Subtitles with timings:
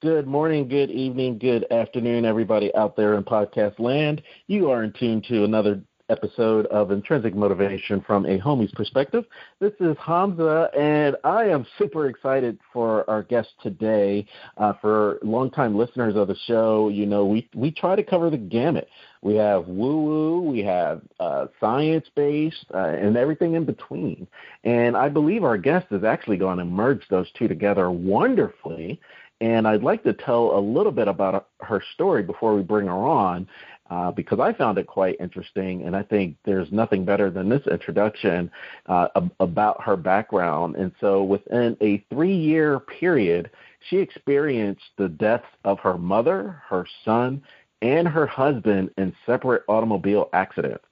[0.00, 4.22] Good morning, good evening, good afternoon, everybody out there in podcast land.
[4.46, 9.24] You are in tune to another episode of Intrinsic Motivation from a Homie's Perspective.
[9.58, 14.24] This is Hamza, and I am super excited for our guest today.
[14.56, 18.38] Uh, for longtime listeners of the show, you know, we, we try to cover the
[18.38, 18.86] gamut.
[19.20, 24.28] We have woo woo, we have uh, science based, uh, and everything in between.
[24.62, 29.00] And I believe our guest is actually going to merge those two together wonderfully
[29.40, 32.92] and I'd like to tell a little bit about her story before we bring her
[32.92, 33.46] on,
[33.90, 37.66] uh, because I found it quite interesting, and I think there's nothing better than this
[37.66, 38.50] introduction
[38.86, 39.08] uh,
[39.40, 40.76] about her background.
[40.76, 43.50] And so, within a three year period,
[43.88, 47.42] she experienced the deaths of her mother, her son,
[47.80, 50.84] and her husband in separate automobile accidents.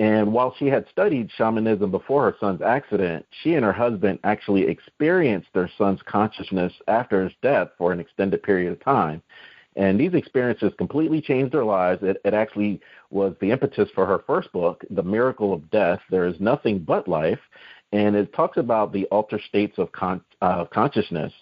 [0.00, 4.62] And while she had studied shamanism before her son's accident, she and her husband actually
[4.62, 9.20] experienced their son's consciousness after his death for an extended period of time.
[9.76, 12.02] And these experiences completely changed their lives.
[12.02, 16.24] It, it actually was the impetus for her first book, The Miracle of Death There
[16.24, 17.40] is Nothing But Life.
[17.92, 21.32] And it talks about the altered states of con- uh, consciousness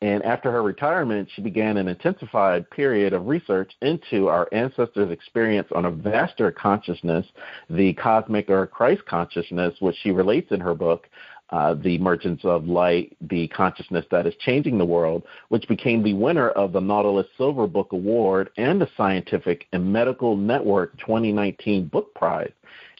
[0.00, 5.68] and after her retirement, she began an intensified period of research into our ancestors' experience
[5.74, 7.26] on a vaster consciousness,
[7.70, 11.08] the cosmic or Christ consciousness, which she relates in her book,
[11.50, 16.14] uh, The Merchants of Light, the consciousness that is changing the world, which became the
[16.14, 22.12] winner of the Nautilus Silver Book Award and the Scientific and Medical Network 2019 Book
[22.14, 22.52] Prize.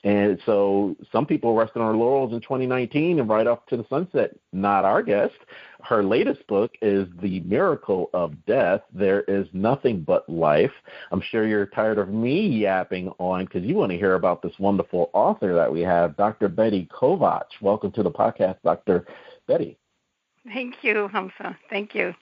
[0.05, 3.87] And so some people rested on their laurels in 2019 and right off to the
[3.89, 4.37] sunset.
[4.53, 5.35] Not our guest.
[5.83, 8.83] Her latest book is The Miracle of Death.
[8.93, 10.73] There is Nothing But Life.
[11.11, 14.53] I'm sure you're tired of me yapping on because you want to hear about this
[14.59, 16.49] wonderful author that we have, Dr.
[16.49, 17.61] Betty Kovacs.
[17.63, 19.07] Welcome to the podcast, Dr.
[19.49, 19.79] Betty.
[20.53, 21.57] Thank you, Hamza.
[21.71, 22.15] Thank you.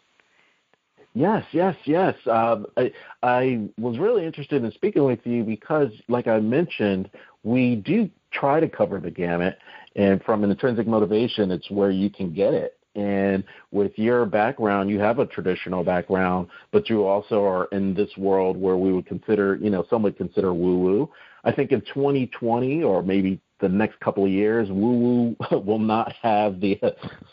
[1.14, 2.14] Yes, yes, yes.
[2.26, 2.90] Um, I,
[3.22, 7.10] I was really interested in speaking with you because, like I mentioned,
[7.42, 9.58] we do try to cover the gamut,
[9.94, 12.78] and from an intrinsic motivation, it's where you can get it.
[12.94, 18.10] And with your background, you have a traditional background, but you also are in this
[18.16, 21.10] world where we would consider, you know, some would consider woo woo.
[21.44, 26.12] I think in 2020 or maybe the next couple of years, woo woo will not
[26.20, 26.78] have the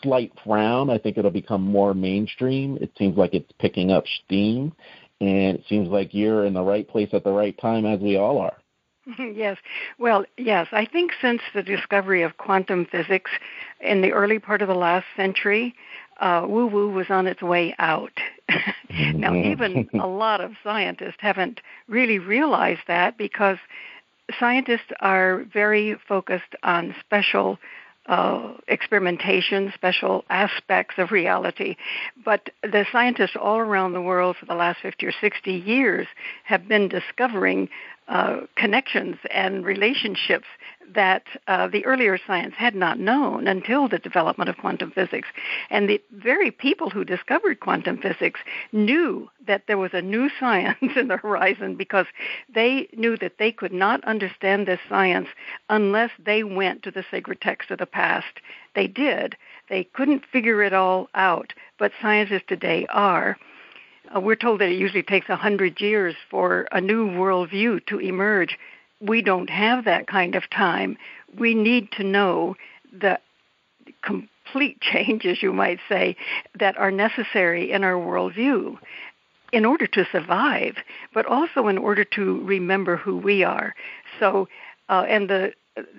[0.01, 0.89] slight frown.
[0.89, 2.77] I think it'll become more mainstream.
[2.79, 4.71] It seems like it's picking up steam,
[5.19, 8.15] and it seems like you're in the right place at the right time, as we
[8.15, 8.55] all are.
[9.19, 9.57] yes.
[9.97, 10.67] Well, yes.
[10.71, 13.31] I think since the discovery of quantum physics
[13.81, 15.73] in the early part of the last century,
[16.19, 18.11] uh, woo woo was on its way out.
[18.89, 19.51] now, mm-hmm.
[19.51, 23.57] even a lot of scientists haven't really realized that because
[24.39, 27.57] scientists are very focused on special
[28.09, 31.75] uh, experimentation, special aspects of reality.
[32.25, 36.07] But the scientists all around the world for the last 50 or 60 years
[36.43, 37.69] have been discovering
[38.09, 40.47] uh, connections and relationships
[40.95, 45.27] that uh, the earlier science had not known until the development of quantum physics.
[45.69, 48.39] And the very people who discovered quantum physics
[48.71, 52.07] knew that there was a new science in the horizon because
[52.53, 55.27] they knew that they could not understand this science
[55.69, 58.39] unless they went to the sacred text of the past.
[58.73, 59.35] They did.
[59.69, 63.37] They couldn't figure it all out, but scientists today are.
[64.13, 67.99] Uh, we're told that it usually takes a hundred years for a new worldview to
[67.99, 68.57] emerge.
[68.99, 70.97] We don't have that kind of time.
[71.37, 72.55] We need to know
[72.91, 73.19] the
[74.03, 76.15] complete changes, you might say,
[76.59, 78.77] that are necessary in our worldview
[79.51, 80.75] in order to survive,
[81.13, 83.73] but also in order to remember who we are.
[84.19, 84.47] So,
[84.89, 85.53] uh, and the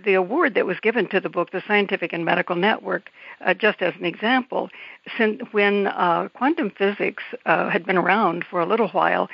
[0.05, 3.11] the award that was given to the book, the Scientific and Medical Network,
[3.45, 4.71] uh, just as an example,
[5.17, 9.29] since when uh, quantum physics uh, had been around for a little while,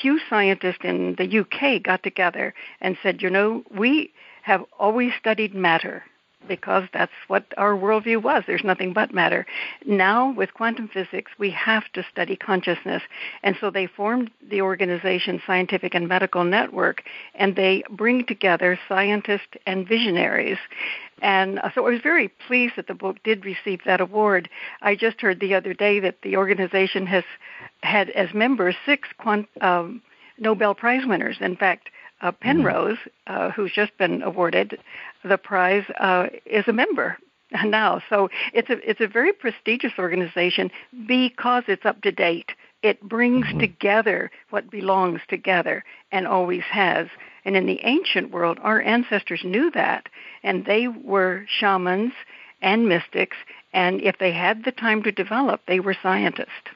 [0.00, 4.12] few scientists in the UK got together and said, you know, we
[4.42, 6.04] have always studied matter
[6.48, 8.44] because that's what our worldview was.
[8.46, 9.46] There's nothing but matter.
[9.84, 13.02] Now, with quantum physics, we have to study consciousness.
[13.42, 17.02] And so they formed the organization Scientific and Medical Network,
[17.34, 20.58] and they bring together scientists and visionaries.
[21.22, 24.48] And so I was very pleased that the book did receive that award.
[24.82, 27.24] I just heard the other day that the organization has
[27.82, 30.02] had as members six quant- um,
[30.38, 31.38] Nobel Prize winners.
[31.40, 31.88] In fact,
[32.20, 34.78] uh, Penrose, uh, who's just been awarded
[35.24, 37.18] the prize, uh, is a member
[37.64, 38.00] now.
[38.08, 40.70] So it's a it's a very prestigious organization
[41.06, 42.52] because it's up to date.
[42.82, 43.58] It brings mm-hmm.
[43.58, 47.08] together what belongs together and always has.
[47.44, 50.08] And in the ancient world, our ancestors knew that,
[50.42, 52.12] and they were shamans
[52.60, 53.36] and mystics.
[53.72, 56.70] And if they had the time to develop, they were scientists.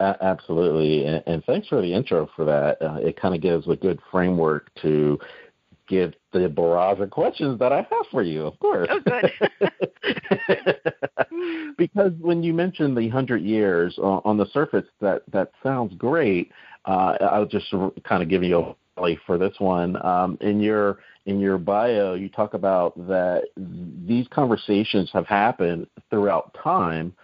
[0.00, 2.82] Absolutely, and, and, thanks for the intro for that.
[2.82, 5.18] Uh, it kind of gives a good framework to
[5.88, 8.88] give the barrage of questions that I have for you, of course.
[8.90, 9.30] Oh, good.
[11.78, 16.50] because when you mentioned the hundred years uh, on the surface, that that sounds great.
[16.86, 17.70] Uh, I'll just
[18.04, 20.04] kind of give you a for this one.
[20.04, 26.56] Um, in your in your bio, you talk about that these conversations have happened throughout
[26.62, 27.14] time,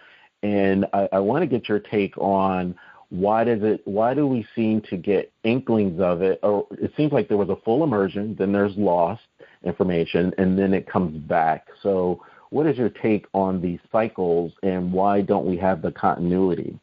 [0.43, 2.75] and I, I want to get your take on
[3.09, 6.39] why does it why do we seem to get inklings of it?
[6.43, 9.21] Or it seems like there was a full immersion then there's lost
[9.63, 11.67] information and then it comes back.
[11.83, 16.79] So what is your take on these cycles and why don't we have the continuity?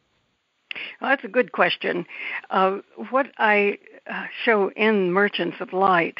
[1.01, 2.05] Well, that's a good question.
[2.51, 2.79] Uh,
[3.09, 3.77] what i
[4.09, 6.17] uh, show in merchants of light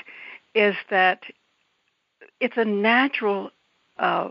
[0.56, 1.22] is that
[2.40, 3.52] it's a natural
[3.98, 4.30] uh,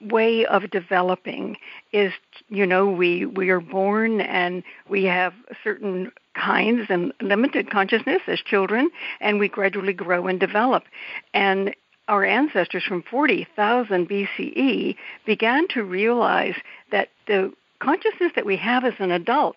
[0.00, 1.56] way of developing
[1.92, 2.12] is
[2.48, 5.32] you know we we are born and we have
[5.62, 10.84] certain kinds and limited consciousness as children and we gradually grow and develop.
[11.32, 11.74] And
[12.08, 16.56] our ancestors from 40,000 BCE began to realize
[16.90, 19.56] that the consciousness that we have as an adult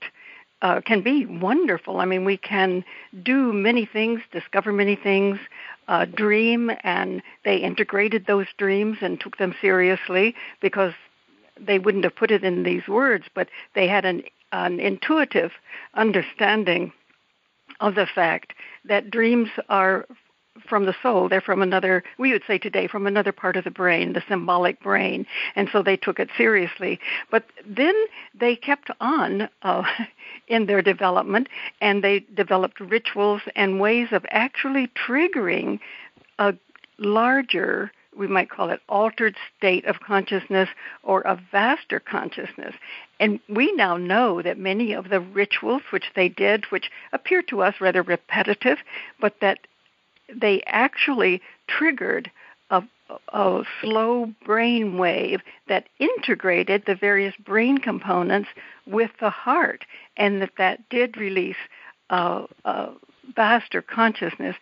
[0.62, 2.00] uh, can be wonderful.
[2.00, 2.84] I mean, we can
[3.24, 5.40] do many things, discover many things,
[5.88, 10.94] uh, dream, and they integrated those dreams and took them seriously because
[11.60, 15.52] they wouldn't have put it in these words, but they had an, an intuitive
[15.94, 16.92] understanding
[17.80, 18.54] of the fact
[18.86, 20.06] that dreams are
[20.68, 21.30] from the soul.
[21.30, 24.82] They're from another, we would say today, from another part of the brain, the symbolic
[24.82, 25.26] brain.
[25.56, 27.00] And so they took it seriously.
[27.32, 27.96] But then
[28.34, 29.84] they kept on uh,
[30.48, 31.50] in their development
[31.82, 35.80] and they developed rituals and ways of actually triggering
[36.40, 36.54] a
[37.00, 40.70] larger we might call it altered state of consciousness
[41.04, 42.74] or a vaster consciousness.
[43.20, 47.62] And we now know that many of the rituals which they did, which appear to
[47.62, 48.80] us rather repetitive,
[49.20, 49.60] but that
[50.34, 52.32] they actually triggered
[52.70, 52.84] a,
[53.30, 58.50] a slow brain wave that integrated the various brain components
[58.86, 59.86] with the heart,
[60.16, 61.58] and that that did release
[62.10, 62.90] a, a
[63.36, 64.56] vaster consciousness.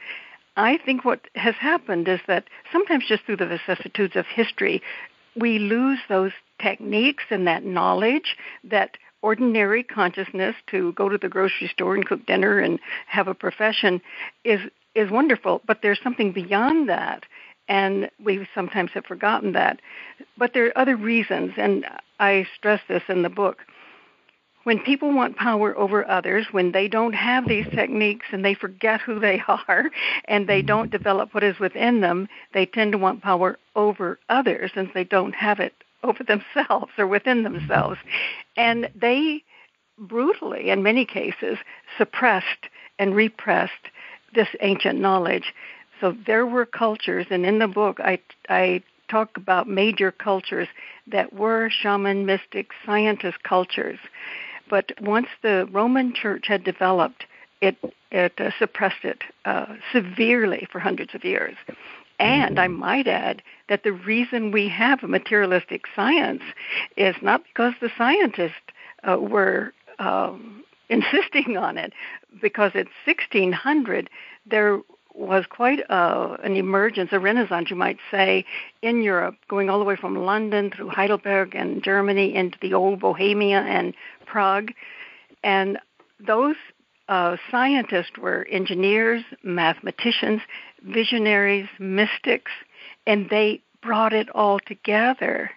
[0.57, 4.81] I think what has happened is that sometimes just through the vicissitudes of history,
[5.35, 6.31] we lose those
[6.61, 12.25] techniques and that knowledge that ordinary consciousness to go to the grocery store and cook
[12.25, 14.01] dinner and have a profession
[14.43, 14.61] is
[14.95, 17.23] is wonderful, but there's something beyond that,
[17.67, 19.79] and we sometimes have forgotten that.
[20.37, 21.85] But there are other reasons, and
[22.19, 23.59] I stress this in the book.
[24.63, 28.99] When people want power over others, when they don't have these techniques and they forget
[28.99, 29.91] who they are
[30.27, 30.67] and they mm-hmm.
[30.67, 35.03] don't develop what is within them, they tend to want power over others since they
[35.03, 37.53] don't have it over themselves or within mm-hmm.
[37.53, 37.99] themselves.
[38.57, 39.43] And they
[39.99, 41.57] brutally, in many cases,
[41.97, 43.73] suppressed and repressed
[44.35, 45.53] this ancient knowledge.
[46.01, 50.67] So there were cultures, and in the book I, I talk about major cultures
[51.07, 53.99] that were shaman, mystic, scientist cultures.
[54.69, 57.25] But once the Roman Church had developed,
[57.61, 57.77] it
[58.11, 61.55] it uh, suppressed it uh, severely for hundreds of years.
[62.19, 66.43] And I might add that the reason we have a materialistic science
[66.95, 68.71] is not because the scientists
[69.03, 71.93] uh, were um, insisting on it
[72.41, 74.09] because it's 1600
[74.45, 74.79] there
[75.15, 78.45] was quite a, an emergence, a renaissance, you might say,
[78.81, 82.99] in Europe, going all the way from London through Heidelberg and Germany into the old
[82.99, 83.93] Bohemia and
[84.25, 84.71] Prague.
[85.43, 85.79] And
[86.19, 86.55] those
[87.07, 90.41] uh, scientists were engineers, mathematicians,
[90.83, 92.51] visionaries, mystics,
[93.07, 95.51] and they brought it all together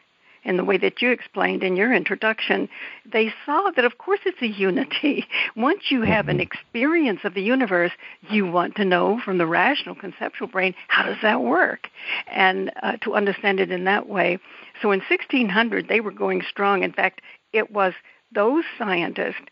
[0.48, 2.70] in the way that you explained in your introduction,
[3.04, 5.26] they saw that, of course, it's a unity.
[5.56, 6.42] Once you have an mm-hmm.
[6.42, 7.92] experience of the universe,
[8.30, 11.88] you want to know from the rational conceptual brain, how does that work?
[12.32, 14.38] And uh, to understand it in that way.
[14.80, 16.82] So in 1600, they were going strong.
[16.82, 17.20] In fact,
[17.52, 17.92] it was
[18.34, 19.44] those scientists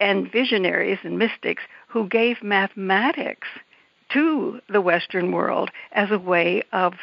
[0.00, 3.48] and visionaries and mystics who gave mathematics
[4.14, 6.94] to the Western world as a way of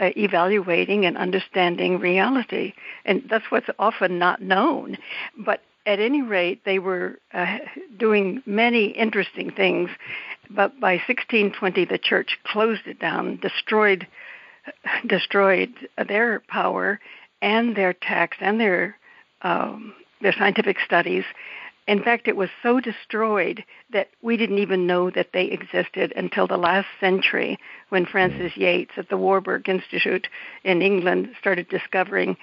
[0.00, 2.72] uh, evaluating and understanding reality.
[3.04, 4.96] And that's what's often not known.
[5.38, 7.58] But at any rate, they were uh,
[7.98, 9.90] doing many interesting things.
[10.50, 14.06] But by 1620, the church closed it down, destroyed,
[15.06, 15.72] destroyed
[16.08, 16.98] their power
[17.42, 18.96] and their text and their
[19.42, 21.24] um, their scientific studies,
[21.90, 26.46] in fact, it was so destroyed that we didn't even know that they existed until
[26.46, 30.28] the last century when Frances Yates at the Warburg Institute
[30.62, 32.36] in England started discovering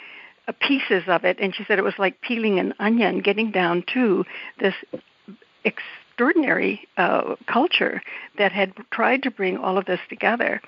[0.59, 4.25] pieces of it, and she said it was like peeling an onion, getting down to
[4.59, 4.75] this
[5.63, 8.01] extraordinary uh, culture
[8.37, 10.61] that had tried to bring all of this together.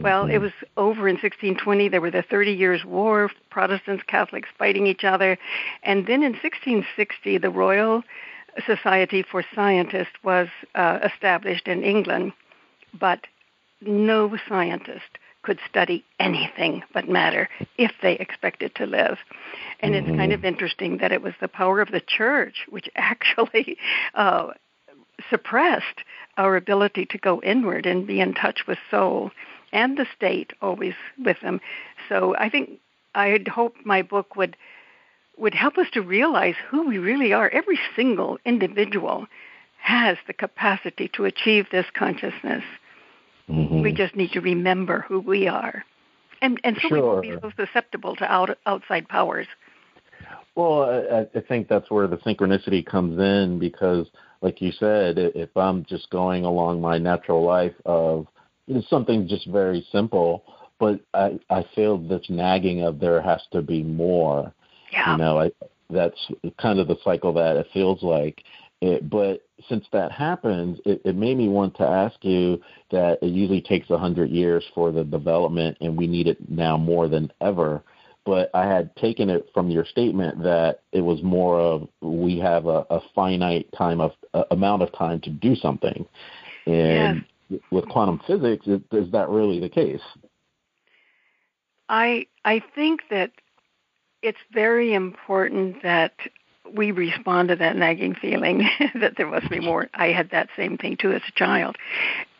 [0.00, 0.42] Well, it mm-hmm.
[0.44, 1.88] was over in 1620.
[1.88, 5.38] There were the Thirty Years' War, Protestants, Catholics fighting each other.
[5.82, 8.02] And then in 1660, the Royal
[8.66, 12.32] Society for Scientists was uh, established in England,
[12.98, 13.26] but
[13.80, 19.18] no scientist could study anything but matter if they expected to live.
[19.80, 20.10] And mm-hmm.
[20.10, 23.78] it's kind of interesting that it was the power of the church which actually
[24.14, 24.48] uh,
[25.30, 26.04] suppressed
[26.36, 29.30] our ability to go inward and be in touch with soul
[29.72, 30.94] and the state always
[31.24, 31.60] with them.
[32.08, 32.80] So I think
[33.14, 34.56] I had hoped my book would
[35.36, 37.48] would help us to realize who we really are.
[37.50, 39.26] Every single individual
[39.80, 42.64] has the capacity to achieve this consciousness.
[43.48, 43.82] Mm-hmm.
[43.82, 45.84] We just need to remember who we are.
[46.42, 46.96] And and so sure.
[46.96, 49.46] we won't be so susceptible to out, outside powers.
[50.54, 54.06] Well, I, I think that's where the synchronicity comes in because,
[54.40, 58.26] like you said, if I'm just going along my natural life of
[58.68, 60.44] it's something just very simple,
[60.78, 64.52] but I I feel this nagging of there has to be more.
[64.92, 65.12] Yeah.
[65.12, 65.50] You know, I
[65.90, 66.18] that's
[66.60, 68.42] kind of the cycle that it feels like.
[68.80, 72.60] It, but since that happens, it, it made me want to ask you
[72.92, 76.76] that it usually takes a hundred years for the development, and we need it now
[76.76, 77.82] more than ever.
[78.24, 82.66] But I had taken it from your statement that it was more of we have
[82.66, 86.06] a, a finite time of uh, amount of time to do something,
[86.66, 87.24] and
[87.70, 90.00] with quantum physics, is, is that really the case?
[91.88, 93.32] I I think that
[94.22, 96.12] it's very important that
[96.74, 98.68] we respond to that nagging feeling
[99.00, 99.88] that there must be more.
[99.94, 101.76] I had that same thing too as a child.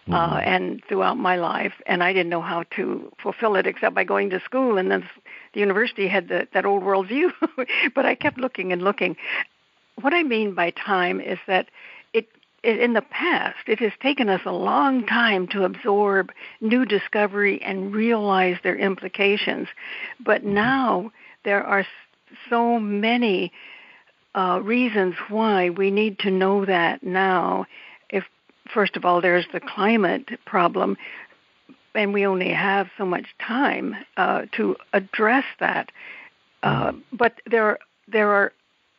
[0.09, 0.37] Uh, mm-hmm.
[0.37, 4.05] Uh, and throughout my life, and I didn't know how to fulfill it except by
[4.05, 5.07] going to school, and then
[5.53, 7.31] the university had the, that old world view.
[7.95, 9.17] but I kept looking and looking.
[10.01, 11.69] What I mean by time is that
[12.65, 17.95] in the past, it has taken us a long time to absorb new discovery and
[17.95, 19.69] realize their implications.
[20.25, 20.55] But mm-hmm.
[20.55, 21.13] now
[21.45, 21.87] there are
[22.51, 23.53] so many
[24.35, 27.67] uh, reasons why we need to know that now.
[28.11, 28.25] If
[28.73, 30.97] first of all, there's the climate problem,
[31.95, 35.91] and we only have so much time uh, to address that.
[36.63, 37.17] Uh, mm-hmm.
[37.17, 38.53] but there there are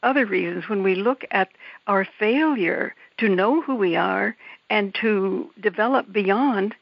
[0.03, 1.49] other reasons when we look at
[1.87, 4.35] our failure to know who we are
[4.69, 6.75] and to develop beyond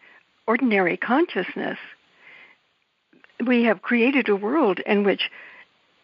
[0.47, 1.77] ordinary consciousness.
[3.45, 5.29] We have created a world in which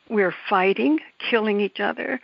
[0.09, 2.19] we're fighting, killing each other,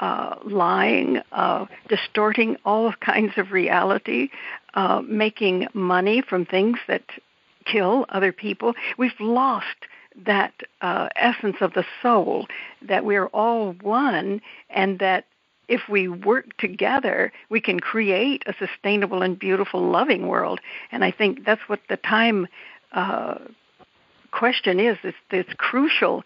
[0.00, 4.30] uh, lying, uh, distorting all kinds of reality,
[4.74, 7.04] uh, making money from things that
[7.64, 8.74] kill other people.
[8.98, 9.76] We've lost
[10.26, 12.46] that uh, essence of the soul,
[12.82, 14.40] that we're all one,
[14.70, 15.26] and that
[15.68, 20.60] if we work together, we can create a sustainable and beautiful, loving world.
[20.92, 22.46] And I think that's what the time
[22.92, 23.38] uh,
[24.30, 24.98] question is.
[25.02, 26.22] It's, it's crucial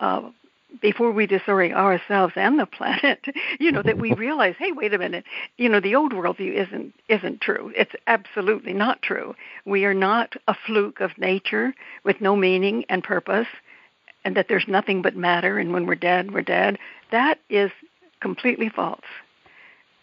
[0.00, 0.30] uh,
[0.80, 3.24] before we disorient ourselves and the planet.
[3.58, 5.24] You know that we realize, hey, wait a minute.
[5.56, 7.72] You know the old worldview isn't isn't true.
[7.74, 9.34] It's absolutely not true.
[9.64, 13.48] We are not a fluke of nature with no meaning and purpose.
[14.24, 16.78] And that there's nothing but matter, and when we're dead, we're dead.
[17.12, 17.70] That is
[18.20, 19.06] completely false.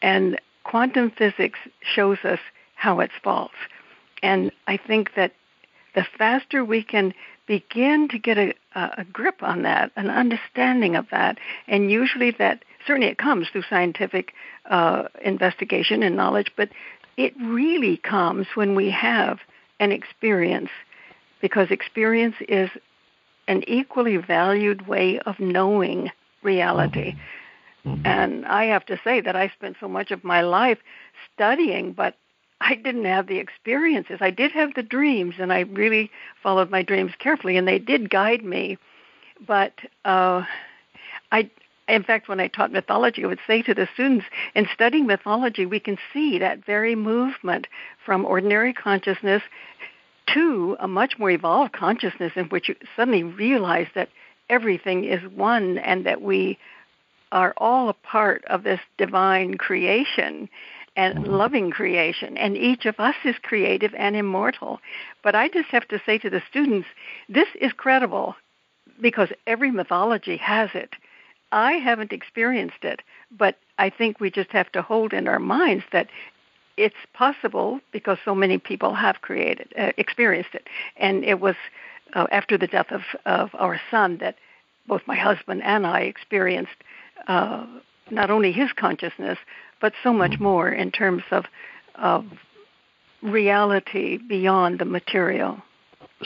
[0.01, 2.39] And quantum physics shows us
[2.75, 3.51] how it's false.
[4.21, 5.33] And I think that
[5.95, 7.13] the faster we can
[7.45, 12.63] begin to get a, a grip on that, an understanding of that, and usually that
[12.87, 14.33] certainly it comes through scientific
[14.69, 16.69] uh, investigation and knowledge, but
[17.17, 19.39] it really comes when we have
[19.79, 20.69] an experience,
[21.41, 22.69] because experience is
[23.47, 26.09] an equally valued way of knowing
[26.41, 27.11] reality.
[27.11, 27.19] Mm-hmm.
[27.85, 28.07] Mm-hmm.
[28.07, 30.77] And I have to say that I spent so much of my life
[31.33, 32.15] studying, but
[32.63, 34.19] I didn't have the experiences.
[34.21, 36.09] I did have the dreams, and I really
[36.41, 38.77] followed my dreams carefully, and they did guide me.
[39.45, 39.73] But
[40.05, 40.43] uh,
[41.33, 41.49] I,
[41.89, 45.65] in fact, when I taught mythology, I would say to the students, in studying mythology,
[45.65, 47.67] we can see that very movement
[48.05, 49.43] from ordinary consciousness
[50.33, 54.07] to a much more evolved consciousness in which you suddenly realize that
[54.49, 56.57] everything is one and that we
[57.33, 60.47] are all a part of this divine creation
[60.95, 61.33] and mm-hmm.
[61.33, 64.79] loving creation, and each of us is creative and immortal.
[65.23, 66.87] But I just have to say to the students,
[67.29, 68.35] this is credible
[69.01, 70.91] because every mythology has it.
[71.51, 75.83] I haven't experienced it, but I think we just have to hold in our minds
[75.91, 76.09] that
[76.77, 81.55] it's possible because so many people have created, uh, experienced it, and it was
[82.13, 84.35] uh, after the death of, of our son that
[84.87, 86.75] both my husband and I experienced
[87.27, 87.65] uh,
[88.09, 89.37] not only his consciousness,
[89.83, 90.43] but so much mm-hmm.
[90.45, 91.43] more in terms of
[91.95, 92.25] of
[93.21, 95.61] reality beyond the material.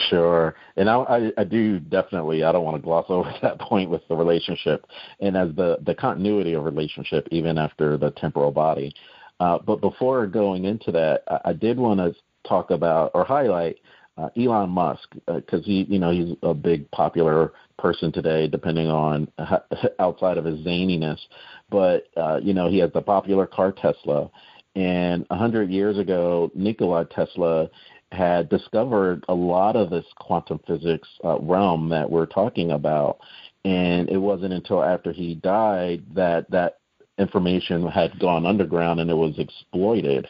[0.08, 2.44] Sure, and I, I, I do definitely.
[2.44, 4.86] I don't want to gloss over that point with the relationship,
[5.20, 8.94] and as the the continuity of relationship even after the temporal body.
[9.40, 12.14] Uh, but before going into that, I, I did want to
[12.48, 13.76] talk about or highlight
[14.18, 18.88] uh, Elon Musk because uh, he, you know, he's a big popular person today, depending
[18.88, 19.28] on
[19.98, 21.18] outside of his zaniness.
[21.70, 24.30] But uh, you know, he has the popular car Tesla,
[24.74, 27.68] and a hundred years ago, Nikola Tesla
[28.10, 33.18] had discovered a lot of this quantum physics uh, realm that we're talking about.
[33.64, 36.78] And it wasn't until after he died that that
[37.18, 40.26] information had gone underground and it was exploited.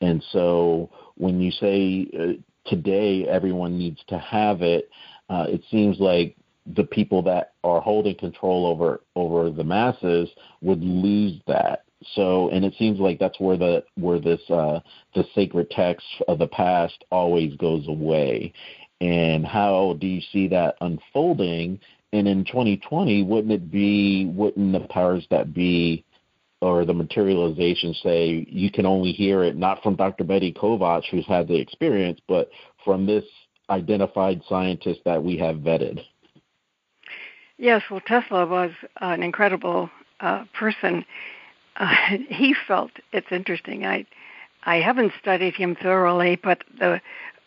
[0.00, 2.32] And so when you say uh,
[2.66, 4.90] today everyone needs to have it,
[5.28, 6.36] uh, it seems like
[6.74, 10.30] the people that are holding control over over the masses
[10.62, 14.80] would lose that so, and it seems like that's where the where this uh,
[15.14, 18.52] the sacred text of the past always goes away.
[19.00, 21.80] And how do you see that unfolding?
[22.12, 24.26] And in 2020, wouldn't it be?
[24.26, 26.04] Wouldn't the powers that be
[26.64, 30.24] or the materialization say you can only hear it not from Dr.
[30.24, 32.50] Betty Kovacs, who's had the experience, but
[32.84, 33.24] from this
[33.70, 36.04] identified scientist that we have vetted?
[37.58, 39.90] Yes, well, Tesla was an incredible
[40.20, 41.04] uh, person
[41.76, 41.94] uh,
[42.28, 43.84] he felt it's interesting.
[43.84, 44.06] I
[44.64, 47.00] I haven't studied him thoroughly, but the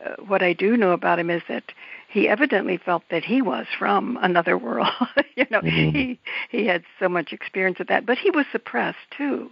[0.06, 1.64] uh, what I do know about him is that
[2.08, 4.90] he evidently felt that he was from another world.
[5.36, 5.96] you know, mm-hmm.
[5.96, 9.50] he he had so much experience of that, but he was suppressed too.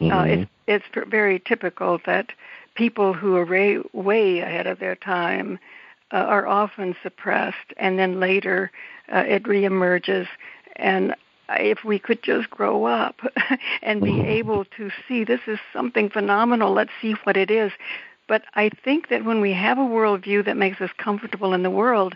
[0.00, 0.12] Uh, mm-hmm.
[0.12, 2.32] Uh, it's it's very typical that
[2.74, 5.58] people who are way, way ahead of their time
[6.12, 8.70] uh, are often suppressed, and then later
[9.12, 10.26] uh, it reemerges.
[10.76, 11.14] And
[11.50, 13.20] if we could just grow up
[13.82, 14.26] and be mm-hmm.
[14.26, 17.72] able to see this is something phenomenal, let's see what it is.
[18.32, 21.68] But I think that when we have a worldview that makes us comfortable in the
[21.68, 22.14] world,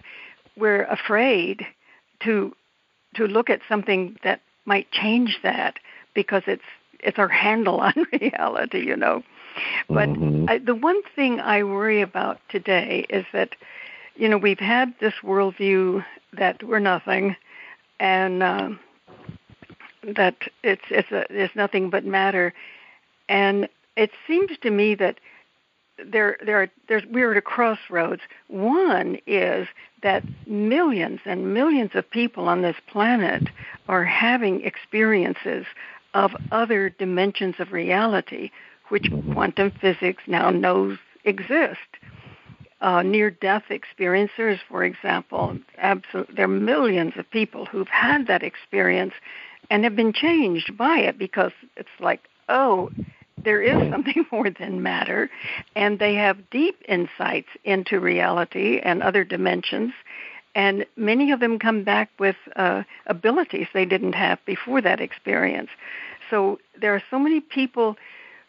[0.56, 1.66] we're afraid
[2.20, 2.56] to
[3.16, 5.74] to look at something that might change that
[6.14, 9.24] because it's it's our handle on reality, you know.
[9.90, 10.46] But mm-hmm.
[10.48, 13.50] I, the one thing I worry about today is that,
[14.14, 16.02] you know, we've had this worldview
[16.32, 17.36] that we're nothing,
[18.00, 18.70] and uh,
[20.16, 22.54] that it's it's a, it's nothing but matter,
[23.28, 25.18] and it seems to me that
[26.04, 28.22] there there are there's we're at a crossroads.
[28.48, 29.66] One is
[30.02, 33.44] that millions and millions of people on this planet
[33.88, 35.66] are having experiences
[36.14, 38.50] of other dimensions of reality,
[38.88, 41.78] which quantum physics now knows exist.
[42.82, 49.14] Uh, near-death experiencers, for example, absolute, there are millions of people who've had that experience,
[49.70, 52.90] and have been changed by it because it's like, oh,
[53.42, 55.30] there is something more than matter,
[55.74, 59.92] and they have deep insights into reality and other dimensions.
[60.54, 65.68] And many of them come back with uh, abilities they didn't have before that experience.
[66.30, 67.96] So there are so many people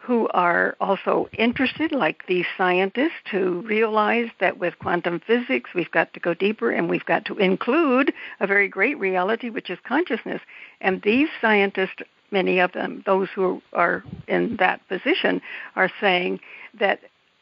[0.08, 6.14] who are also interested, like these scientists who realize that with quantum physics we've got
[6.14, 10.42] to go deeper and we've got to include a very great reality, which is consciousness.
[10.80, 11.98] And these scientists,
[12.32, 15.42] many of them, those who are in that position,
[15.76, 16.40] are saying
[16.80, 17.00] that,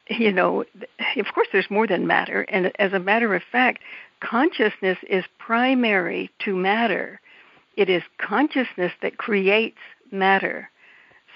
[0.10, 0.64] you know,
[1.18, 2.42] of course there's more than matter.
[2.44, 3.82] And as a matter of fact,
[4.20, 7.20] consciousness is primary to matter.
[7.76, 9.78] It is consciousness that creates
[10.12, 10.70] matter.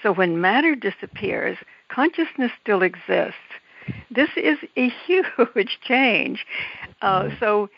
[0.02, 1.58] So when matter disappears,
[1.88, 3.36] consciousness still exists.
[4.10, 6.46] This is a huge change.
[7.02, 7.34] Uh, mm-hmm.
[7.38, 7.68] so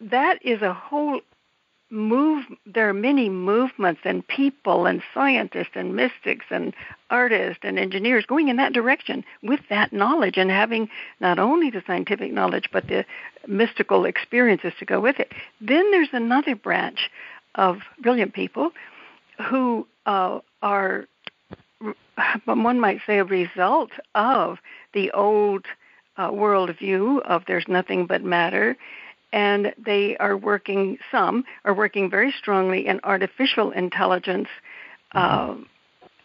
[0.00, 1.20] that is a whole
[1.94, 2.44] move.
[2.66, 6.74] There are many movements and people and scientists and mystics and
[7.08, 11.82] artists and engineers going in that direction with that knowledge and having not only the
[11.86, 13.04] scientific knowledge but the
[13.46, 15.32] mystical experiences to go with it.
[15.60, 17.10] Then there's another branch
[17.54, 18.72] of brilliant people
[19.48, 21.06] who uh, are
[22.44, 24.58] one might say, a result of
[24.92, 25.64] the old
[26.16, 28.76] uh, worldview of there's nothing but matter.
[29.34, 34.46] And they are working, some are working very strongly in artificial intelligence
[35.12, 35.56] uh,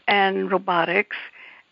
[0.07, 1.17] and robotics.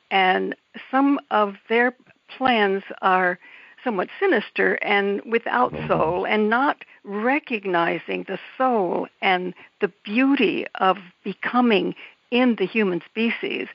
[0.09, 0.55] And
[0.89, 1.95] some of their
[2.35, 3.37] plans are
[3.83, 5.87] somewhat sinister and without mm-hmm.
[5.87, 11.93] soul and not recognizing the soul and the beauty of becoming
[12.31, 13.67] in the human species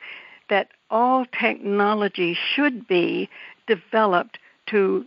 [0.50, 3.30] that all technology should be
[3.68, 5.06] developed to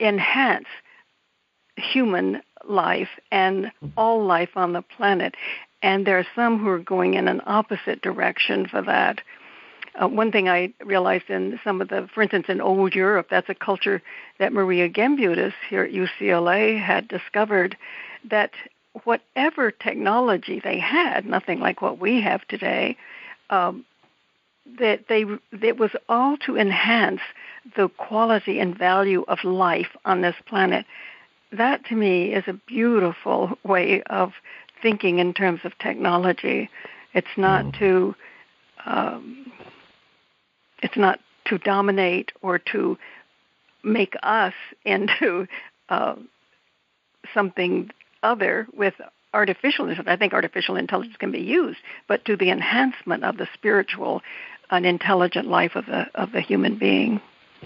[0.00, 0.66] enhance
[1.76, 5.34] human life and all life on the planet.
[5.82, 9.20] And there are some who are going in an opposite direction for that.
[10.00, 13.48] Uh, one thing I realized in some of the, for instance, in old Europe, that's
[13.48, 14.02] a culture
[14.38, 17.76] that Maria Gimbutas here at UCLA had discovered
[18.28, 18.50] that
[19.04, 22.96] whatever technology they had, nothing like what we have today,
[23.50, 23.84] um,
[24.78, 25.24] that they
[25.62, 27.20] it was all to enhance
[27.76, 30.84] the quality and value of life on this planet.
[31.52, 34.32] That to me is a beautiful way of
[34.82, 36.68] thinking in terms of technology.
[37.14, 37.78] It's not mm.
[37.78, 38.14] to
[38.84, 39.52] um,
[40.82, 42.98] it's not to dominate or to
[43.82, 45.46] make us into
[45.88, 46.16] uh,
[47.32, 47.90] something
[48.22, 48.94] other with
[49.34, 50.08] artificial intelligence.
[50.08, 54.22] I think artificial intelligence can be used, but to the enhancement of the spiritual
[54.70, 57.20] and intelligent life of the of the human being.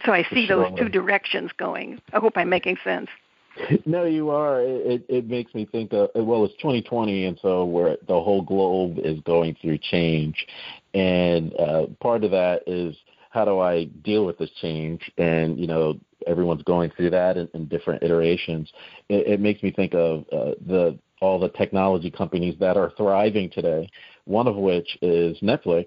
[0.04, 2.00] So I see those two directions going.
[2.12, 3.08] I hope I'm making sense.
[3.84, 4.62] No, you are.
[4.62, 8.98] It it makes me think of well, it's 2020, and so where the whole globe
[8.98, 10.46] is going through change,
[10.94, 12.96] and uh, part of that is
[13.30, 15.10] how do I deal with this change?
[15.18, 18.70] And you know, everyone's going through that in, in different iterations.
[19.08, 23.50] It, it makes me think of uh, the all the technology companies that are thriving
[23.50, 23.88] today.
[24.24, 25.86] One of which is Netflix,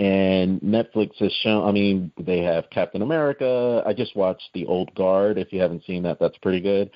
[0.00, 1.68] and Netflix has shown.
[1.68, 3.82] I mean, they have Captain America.
[3.84, 5.36] I just watched The Old Guard.
[5.36, 6.90] If you haven't seen that, that's pretty good.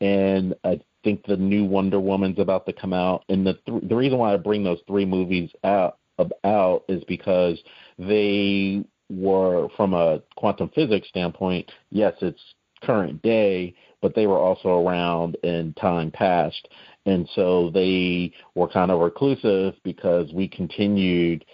[0.00, 3.24] And I think the new Wonder Woman's about to come out.
[3.28, 7.62] And the th- the reason why I bring those three movies out about is because
[7.96, 11.70] they were from a quantum physics standpoint.
[11.90, 12.42] Yes, it's
[12.82, 16.68] current day, but they were also around in time past.
[17.06, 21.44] And so they were kind of reclusive because we continued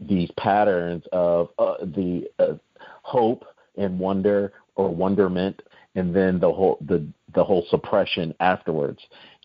[0.00, 2.54] these patterns of uh, the uh,
[3.02, 3.44] hope
[3.76, 5.62] and wonder or wonderment,
[5.94, 9.00] and then the whole the the whole suppression afterwards.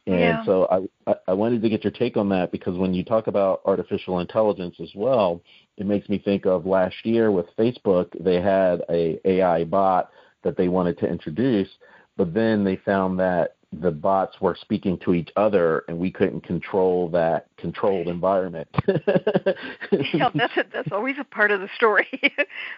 [0.07, 0.45] And yeah.
[0.45, 3.61] so I I wanted to get your take on that because when you talk about
[3.65, 5.41] artificial intelligence as well,
[5.77, 8.07] it makes me think of last year with Facebook.
[8.19, 10.09] They had a AI bot
[10.43, 11.69] that they wanted to introduce,
[12.17, 16.41] but then they found that the bots were speaking to each other and we couldn't
[16.41, 18.67] control that controlled environment.
[18.87, 22.07] yeah, that's a, that's always a part of the story.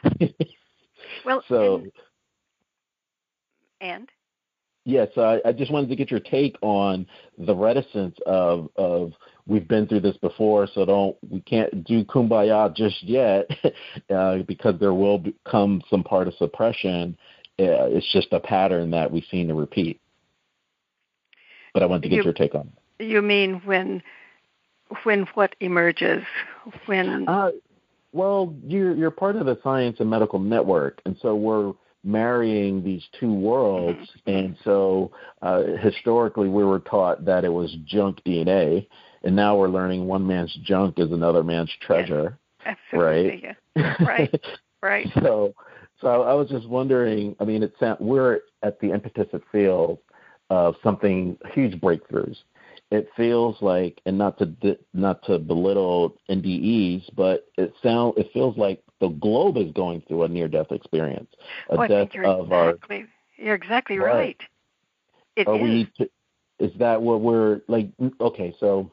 [1.26, 1.92] well, so and,
[3.80, 4.10] and?
[4.84, 8.68] yes, yeah, so I, I just wanted to get your take on the reticence of
[8.76, 9.14] of
[9.48, 13.50] we've been through this before, so don't we can't do kumbaya just yet
[14.14, 17.18] uh, because there will come some part of suppression.
[17.58, 20.01] Uh, it's just a pattern that we've seen to repeat.
[21.74, 23.06] But I wanted to get you, your take on it.
[23.06, 24.04] You mean when
[25.04, 26.24] when what emerges
[26.86, 27.28] when?
[27.28, 27.52] Uh,
[28.14, 33.04] well, you're you're part of the science and medical network, and so we're marrying these
[33.20, 34.00] two worlds.
[34.00, 34.30] Mm-hmm.
[34.30, 38.88] And so uh, historically, we were taught that it was junk DNA,
[39.24, 42.38] and now we're learning one man's junk is another man's treasure.
[42.66, 43.30] Yes, absolutely.
[43.30, 43.56] Right.
[43.76, 43.96] Yeah.
[44.06, 44.42] Right.
[44.82, 45.08] right.
[45.22, 45.54] So,
[46.02, 47.36] so I was just wondering.
[47.40, 50.00] I mean, it's we're at the impetus of feels
[50.52, 52.36] of something huge breakthroughs.
[52.92, 58.58] It feels like, and not to not to belittle NDEs, but it sound it feels
[58.58, 61.30] like the globe is going through a near death experience,
[61.70, 63.08] a death of exactly, our.
[63.38, 64.14] You're exactly right.
[64.14, 64.42] right.
[65.38, 65.62] It Are is.
[65.62, 66.10] we?
[66.60, 67.88] Is that what we're like?
[68.20, 68.92] Okay, so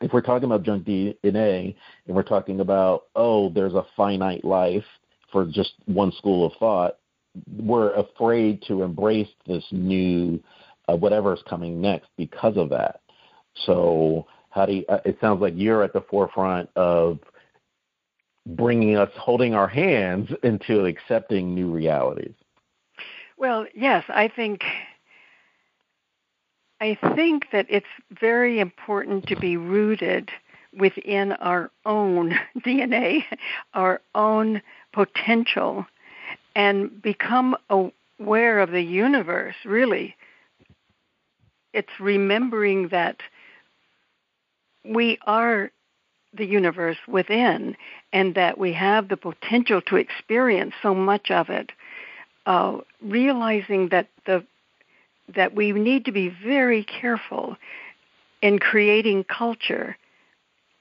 [0.00, 1.76] if we're talking about junk DNA
[2.06, 4.84] and we're talking about oh, there's a finite life
[5.30, 6.96] for just one school of thought,
[7.56, 10.42] we're afraid to embrace this new
[10.90, 13.00] uh, whatever's coming next because of that.
[13.66, 17.18] So, how do you, uh, it sounds like you're at the forefront of
[18.46, 22.34] bringing us, holding our hands into accepting new realities.
[23.36, 24.62] Well, yes, I think
[26.82, 27.86] I think that it's
[28.20, 30.30] very important to be rooted
[30.78, 33.24] within our own DNA,
[33.74, 35.86] our own potential,
[36.54, 40.16] and become aware of the universe, really,
[41.72, 43.20] it's remembering that
[44.84, 45.70] we are
[46.32, 47.76] the universe within
[48.12, 51.72] and that we have the potential to experience so much of it
[52.46, 54.44] uh, realizing that the
[55.34, 57.56] that we need to be very careful
[58.42, 59.96] in creating culture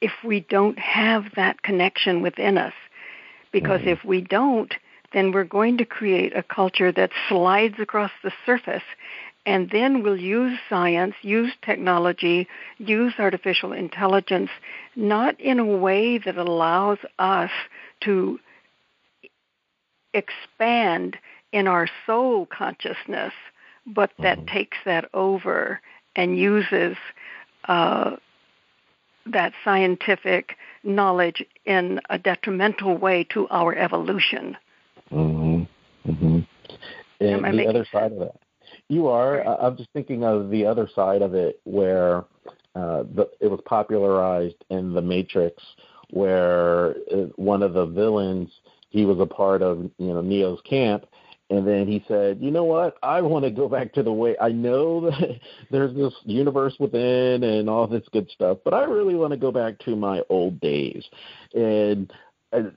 [0.01, 2.73] if we don't have that connection within us
[3.51, 3.89] because mm-hmm.
[3.89, 4.75] if we don't
[5.11, 8.83] then we're going to create a culture that slides across the surface
[9.49, 14.51] and then we'll use science, use technology, use artificial intelligence,
[14.95, 17.49] not in a way that allows us
[18.01, 18.39] to
[20.13, 21.17] expand
[21.51, 23.33] in our soul consciousness,
[23.87, 24.55] but that mm-hmm.
[24.55, 25.81] takes that over
[26.15, 26.95] and uses
[27.67, 28.17] uh,
[29.25, 34.55] that scientific knowledge in a detrimental way to our evolution.
[35.11, 36.11] Mm-hmm.
[36.11, 36.39] Mm-hmm.
[37.19, 38.35] And the other side of that.
[38.89, 39.37] You are.
[39.37, 39.57] Right.
[39.61, 42.25] I'm just thinking of the other side of it where
[42.75, 45.63] uh, the, it was popularized in The Matrix,
[46.09, 48.49] where uh, one of the villains,
[48.89, 51.05] he was a part of, you know, Neo's camp,
[51.51, 52.97] and then he said, "You know what?
[53.01, 55.39] I want to go back to the way I know that
[55.71, 59.51] there's this universe within and all this good stuff, but I really want to go
[59.51, 61.03] back to my old days."
[61.53, 62.11] And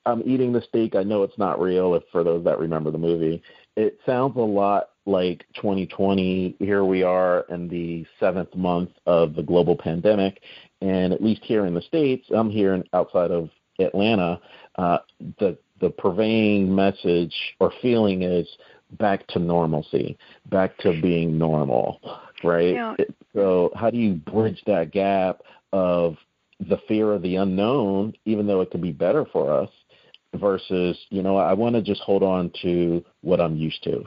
[0.05, 0.95] I'm eating the steak.
[0.95, 1.95] I know it's not real.
[1.95, 3.43] If for those that remember the movie,
[3.77, 6.57] it sounds a lot like 2020.
[6.59, 10.41] Here we are in the seventh month of the global pandemic,
[10.81, 14.41] and at least here in the states, I'm here in, outside of Atlanta.
[14.77, 14.99] Uh,
[15.39, 18.49] the the purveying message or feeling is
[18.99, 20.17] back to normalcy,
[20.51, 22.01] back to being normal,
[22.45, 22.75] right?
[22.75, 22.95] Yeah.
[23.35, 26.17] So, how do you bridge that gap of
[26.61, 29.71] the fear of the unknown, even though it could be better for us,
[30.37, 34.05] versus, you know, I want to just hold on to what I'm used to?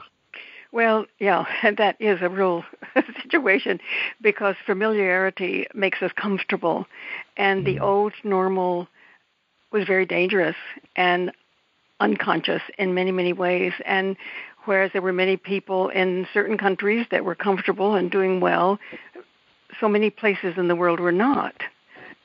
[0.76, 1.46] Well, yeah,
[1.78, 2.62] that is a real
[3.22, 3.80] situation
[4.20, 6.86] because familiarity makes us comfortable,
[7.38, 7.84] and the mm-hmm.
[7.84, 8.86] old normal
[9.72, 10.56] was very dangerous.
[10.94, 11.32] And
[12.00, 13.72] unconscious in many, many ways.
[13.86, 14.16] And
[14.66, 18.78] whereas there were many people in certain countries that were comfortable and doing well,
[19.80, 21.54] so many places in the world were not.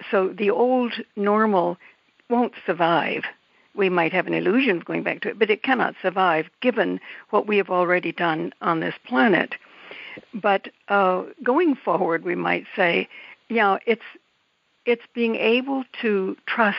[0.09, 1.77] So the old normal
[2.29, 3.23] won't survive.
[3.75, 6.99] We might have an illusion of going back to it, but it cannot survive given
[7.29, 9.55] what we have already done on this planet.
[10.33, 13.07] But uh, going forward, we might say,
[13.49, 14.01] yeah, it's
[14.85, 16.77] it's being able to trust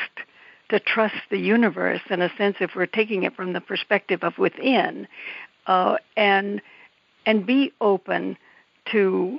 [0.68, 4.38] to trust the universe in a sense if we're taking it from the perspective of
[4.38, 5.06] within
[5.66, 6.60] uh, and
[7.26, 8.36] and be open
[8.90, 9.38] to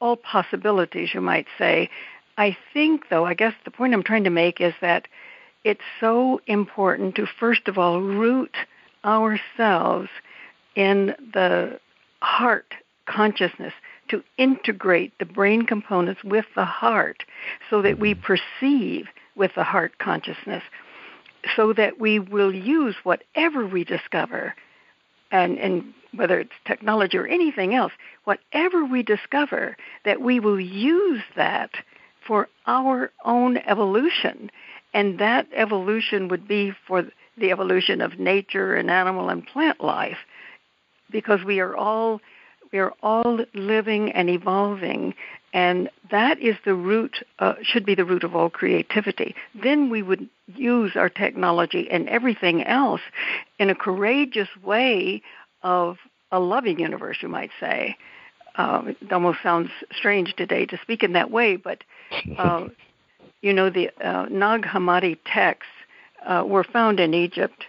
[0.00, 1.88] all possibilities you might say
[2.36, 5.08] i think though i guess the point i'm trying to make is that
[5.66, 8.56] it's so important to first of all root
[9.04, 10.08] ourselves
[10.76, 11.80] in the
[12.22, 12.72] heart
[13.06, 13.72] consciousness
[14.08, 17.24] to integrate the brain components with the heart
[17.68, 18.22] so that we mm-hmm.
[18.22, 20.62] perceive with the heart consciousness
[21.56, 24.54] so that we will use whatever we discover
[25.32, 31.22] and, and whether it's technology or anything else, whatever we discover, that we will use
[31.34, 31.70] that
[32.24, 34.50] for our own evolution.
[34.96, 37.04] And that evolution would be for
[37.36, 40.16] the evolution of nature and animal and plant life
[41.10, 42.22] because we are all
[42.72, 45.14] we are all living and evolving
[45.52, 49.34] and that is the root, uh, should be the root of all creativity.
[49.54, 53.02] Then we would use our technology and everything else
[53.58, 55.22] in a courageous way
[55.62, 55.98] of
[56.32, 57.96] a loving universe, you might say.
[58.56, 61.84] Uh, it almost sounds strange today to speak in that way, but
[62.38, 62.66] uh,
[63.42, 65.72] you know the uh, Nag Hammadi texts
[66.26, 67.64] uh, were found in Egypt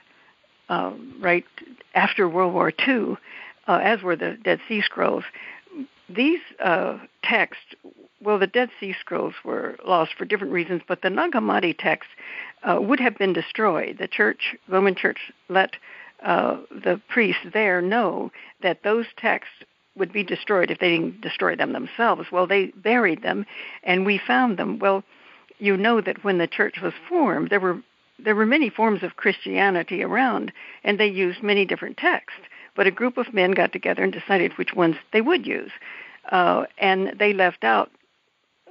[0.69, 1.45] uh, right
[1.93, 3.17] after World War II,
[3.67, 5.23] uh, as were the Dead Sea Scrolls
[6.10, 7.75] these uh, texts,
[8.21, 12.13] well, the Dead Sea Scrolls were lost for different reasons, but the Nag Hammadi texts
[12.63, 13.97] uh, would have been destroyed.
[13.99, 15.75] The church, Roman Church, let
[16.21, 19.53] the priests there know that those texts
[19.97, 22.32] would be destroyed if they didn't destroy them themselves.
[22.32, 23.45] Well, they buried them,
[23.84, 24.80] and we found them.
[24.80, 25.03] Well,
[25.60, 27.82] you know that when the church was formed, there were
[28.20, 30.52] there were many forms of Christianity around,
[30.84, 32.39] and they used many different texts.
[32.76, 35.72] But a group of men got together and decided which ones they would use.
[36.32, 37.91] Uh, and they left out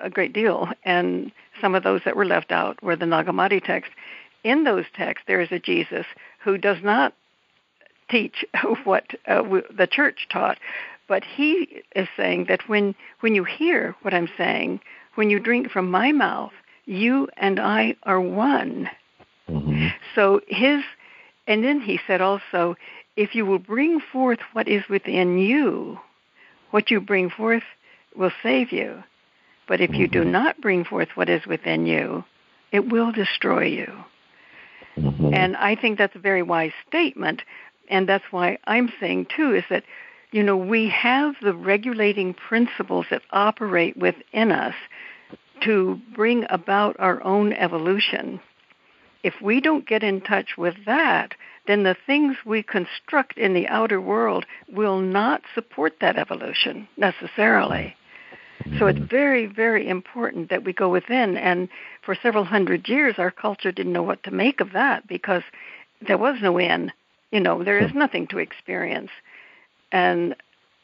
[0.00, 0.68] a great deal.
[0.84, 3.94] And some of those that were left out were the Nag Hammadi texts.
[4.44, 6.06] In those texts, there is a Jesus
[6.42, 7.14] who does not
[8.10, 8.44] teach
[8.84, 9.42] what uh,
[9.76, 10.58] the church taught,
[11.08, 14.80] but he is saying that when when you hear what I'm saying,
[15.14, 16.52] when you drink from my mouth,
[16.86, 18.88] you and I are one.
[19.48, 19.88] Mm-hmm.
[20.14, 20.82] So his,
[21.46, 22.76] and then he said also,
[23.16, 25.98] if you will bring forth what is within you,
[26.70, 27.62] what you bring forth
[28.16, 29.02] will save you.
[29.68, 30.32] But if you do mm-hmm.
[30.32, 32.24] not bring forth what is within you,
[32.72, 33.92] it will destroy you.
[34.96, 35.34] Mm-hmm.
[35.34, 37.42] And I think that's a very wise statement.
[37.88, 39.84] And that's why I'm saying, too, is that,
[40.32, 44.74] you know, we have the regulating principles that operate within us
[45.62, 48.40] to bring about our own evolution.
[49.22, 51.34] If we don't get in touch with that,
[51.66, 57.96] then the things we construct in the outer world will not support that evolution necessarily.
[58.78, 59.06] So it's mm-hmm.
[59.06, 61.36] very, very important that we go within.
[61.36, 61.68] And
[62.02, 65.42] for several hundred years, our culture didn't know what to make of that because
[66.06, 66.92] there was no in.
[67.32, 69.10] You know, there is nothing to experience.
[69.92, 70.34] And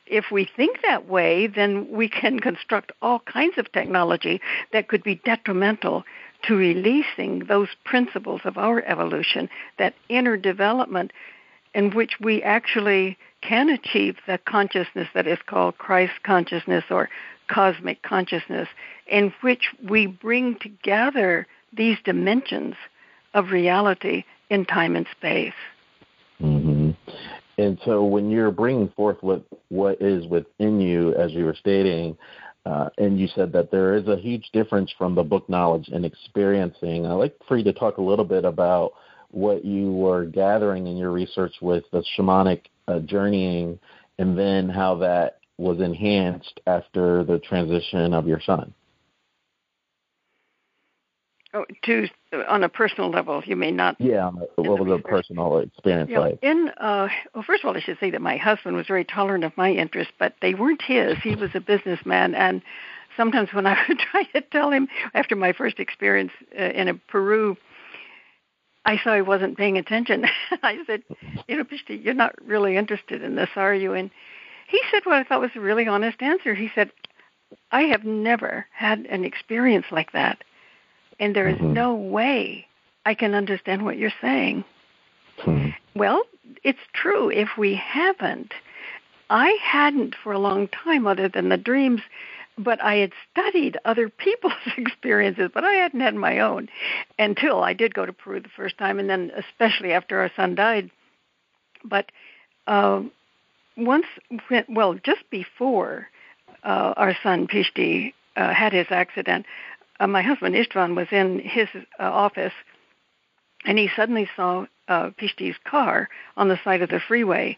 [0.06, 4.40] if we think that way, then we can construct all kinds of technology
[4.72, 6.04] that could be detrimental
[6.44, 11.12] to releasing those principles of our evolution, that inner development
[11.74, 17.08] in which we actually can achieve the consciousness that is called Christ consciousness or
[17.48, 18.68] cosmic consciousness,
[19.06, 22.74] in which we bring together these dimensions
[23.34, 25.54] of reality in time and space.
[27.62, 32.16] And so, when you're bringing forth what what is within you, as you were stating,
[32.66, 36.04] uh, and you said that there is a huge difference from the book knowledge and
[36.04, 37.06] experiencing.
[37.06, 38.94] I'd like for you to talk a little bit about
[39.30, 43.78] what you were gathering in your research with the shamanic uh, journeying,
[44.18, 48.74] and then how that was enhanced after the transition of your son.
[51.54, 52.08] Oh, to
[52.48, 54.00] on a personal level, you may not.
[54.00, 56.38] Yeah, what was a personal experience yeah, like?
[56.40, 59.44] In uh, well, first of all, I should say that my husband was very tolerant
[59.44, 61.18] of my interests, but they weren't his.
[61.22, 62.62] He was a businessman, and
[63.18, 66.94] sometimes when I would try to tell him after my first experience uh, in a
[66.94, 67.58] Peru,
[68.86, 70.24] I saw he wasn't paying attention.
[70.62, 71.02] I said,
[71.48, 74.10] "You know, Pishti, you're not really interested in this, are you?" And
[74.68, 76.54] he said what I thought was a really honest answer.
[76.54, 76.90] He said,
[77.70, 80.42] "I have never had an experience like that."
[81.22, 81.72] And there is mm-hmm.
[81.72, 82.66] no way
[83.06, 84.64] I can understand what you're saying.
[85.38, 85.70] Mm-hmm.
[85.94, 86.24] Well,
[86.64, 88.52] it's true if we haven't.
[89.30, 92.00] I hadn't for a long time, other than the dreams,
[92.58, 96.68] but I had studied other people's experiences, but I hadn't had my own
[97.20, 100.56] until I did go to Peru the first time, and then especially after our son
[100.56, 100.90] died.
[101.84, 102.10] But
[102.66, 103.02] uh,
[103.76, 104.06] once,
[104.68, 106.08] well, just before
[106.64, 109.46] uh, our son Pishti uh, had his accident,
[110.02, 112.52] uh, my husband Istvan was in his uh, office,
[113.64, 117.56] and he suddenly saw uh, Pishti's car on the side of the freeway,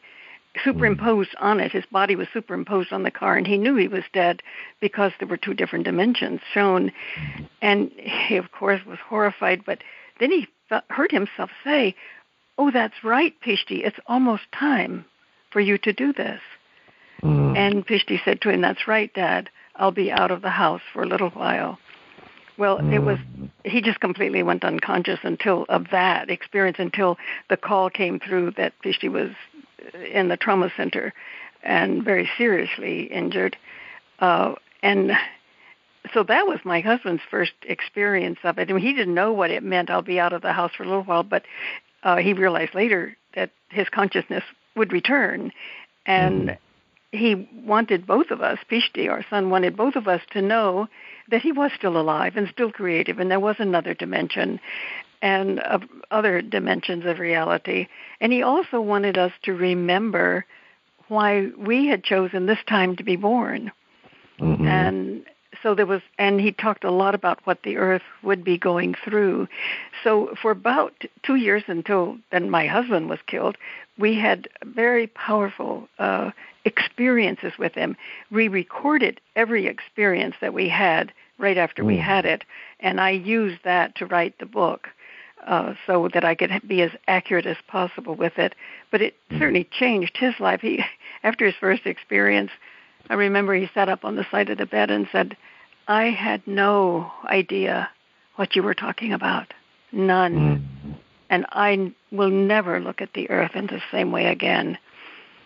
[0.62, 1.42] superimposed mm.
[1.42, 1.72] on it.
[1.72, 4.42] His body was superimposed on the car, and he knew he was dead
[4.80, 6.92] because there were two different dimensions shown.
[7.62, 9.64] And he, of course, was horrified.
[9.64, 9.78] But
[10.20, 11.94] then he th- heard himself say,
[12.58, 13.86] "Oh, that's right, Pishti.
[13.86, 15.06] It's almost time
[15.50, 16.42] for you to do this."
[17.22, 17.56] Mm.
[17.56, 19.48] And Pishti said to him, "That's right, Dad.
[19.76, 21.78] I'll be out of the house for a little while."
[22.56, 22.92] Well, mm.
[22.92, 23.50] it was mm.
[23.64, 27.18] he just completely went unconscious until of that experience until
[27.50, 29.30] the call came through that Pishti was
[30.12, 31.12] in the trauma center
[31.62, 33.56] and very seriously injured.
[34.20, 35.12] Uh, and
[36.12, 38.70] so that was my husband's first experience of it.
[38.70, 39.90] I mean, he didn't know what it meant.
[39.90, 41.44] I'll be out of the house for a little while, but
[42.02, 44.44] uh, he realized later that his consciousness
[44.76, 45.50] would return,
[46.06, 46.58] and mm.
[47.14, 50.88] He wanted both of us, Pishti, our son, wanted both of us to know
[51.30, 54.60] that he was still alive and still creative, and there was another dimension
[55.22, 55.78] and uh,
[56.10, 57.86] other dimensions of reality.
[58.20, 60.44] And he also wanted us to remember
[61.08, 63.72] why we had chosen this time to be born.
[64.38, 64.66] Mm-hmm.
[64.66, 65.24] And
[65.62, 68.94] so there was, and he talked a lot about what the earth would be going
[69.02, 69.48] through.
[70.02, 73.56] So for about two years until then my husband was killed,
[73.98, 76.30] we had very powerful uh,
[76.64, 77.96] experiences with him.
[78.30, 81.88] We recorded every experience that we had right after mm.
[81.88, 82.44] we had it,
[82.80, 84.88] and I used that to write the book.
[85.46, 88.54] Uh, so that I could be as accurate as possible with it.
[88.90, 89.38] But it mm.
[89.38, 90.62] certainly changed his life.
[90.62, 90.82] He,
[91.22, 92.50] after his first experience,
[93.10, 95.36] I remember he sat up on the side of the bed and said,
[95.86, 97.90] "I had no idea
[98.36, 99.52] what you were talking about,
[99.92, 100.83] none, mm.
[101.34, 104.78] And I will never look at the earth in the same way again."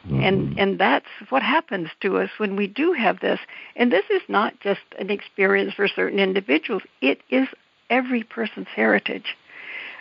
[0.07, 0.21] Mm-hmm.
[0.21, 3.41] And and that's what happens to us when we do have this.
[3.77, 6.83] And this is not just an experience for certain individuals.
[7.01, 7.49] It is
[7.91, 9.37] every person's heritage.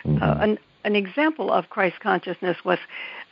[0.04, 0.22] Mm-hmm.
[0.22, 2.78] Uh, an an example of Christ consciousness was,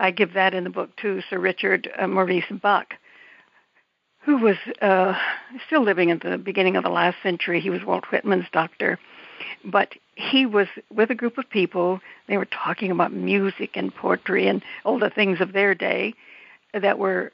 [0.00, 2.94] I give that in the book too, Sir Richard uh, Maurice Bucke,
[4.24, 5.14] who was uh,
[5.66, 7.60] still living at the beginning of the last century.
[7.60, 8.98] He was Walt Whitman's doctor,
[9.64, 12.00] but he was with a group of people.
[12.26, 16.14] They were talking about music and poetry and all the things of their day
[16.72, 17.32] that were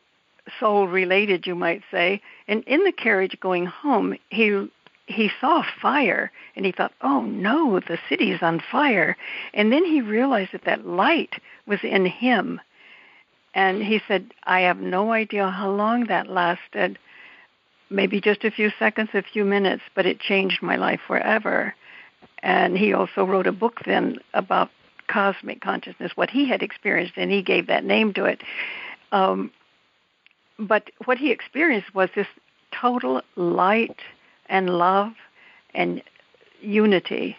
[0.59, 2.21] soul related, you might say.
[2.49, 4.69] And in the carriage going home, he
[5.07, 9.17] he saw fire and he thought, "Oh no, the city's on fire."
[9.55, 11.35] And then he realized that that light
[11.67, 12.61] was in him.
[13.55, 16.99] And he said, "I have no idea how long that lasted.
[17.91, 21.77] Maybe just a few seconds, a few minutes, but it changed my life forever."
[22.43, 24.71] And he also wrote a book then about
[25.07, 28.43] cosmic consciousness, what he had experienced, and he gave that name to it.
[29.13, 29.53] Um,
[30.59, 32.27] but what he experienced was this
[32.73, 34.01] total light
[34.49, 35.13] and love
[35.75, 36.03] and
[36.61, 37.37] unity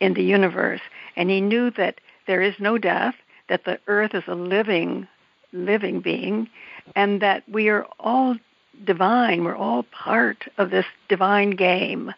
[0.00, 0.80] in the universe.
[1.16, 3.14] And he knew that there is no death,
[3.48, 5.08] that the earth is a living
[5.52, 6.48] living being,
[6.96, 8.36] and that we are all
[8.84, 9.44] divine.
[9.44, 12.12] We're all part of this divine game.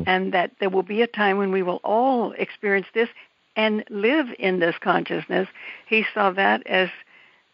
[0.00, 0.10] Mm-hmm.
[0.10, 3.08] And that there will be a time when we will all experience this
[3.56, 5.48] and live in this consciousness.
[5.86, 6.88] He saw that as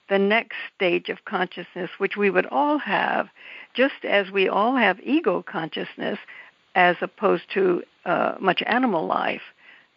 [0.09, 3.29] the next stage of consciousness, which we would all have,
[3.75, 6.19] just as we all have ego consciousness
[6.75, 9.43] as opposed to uh, much animal life,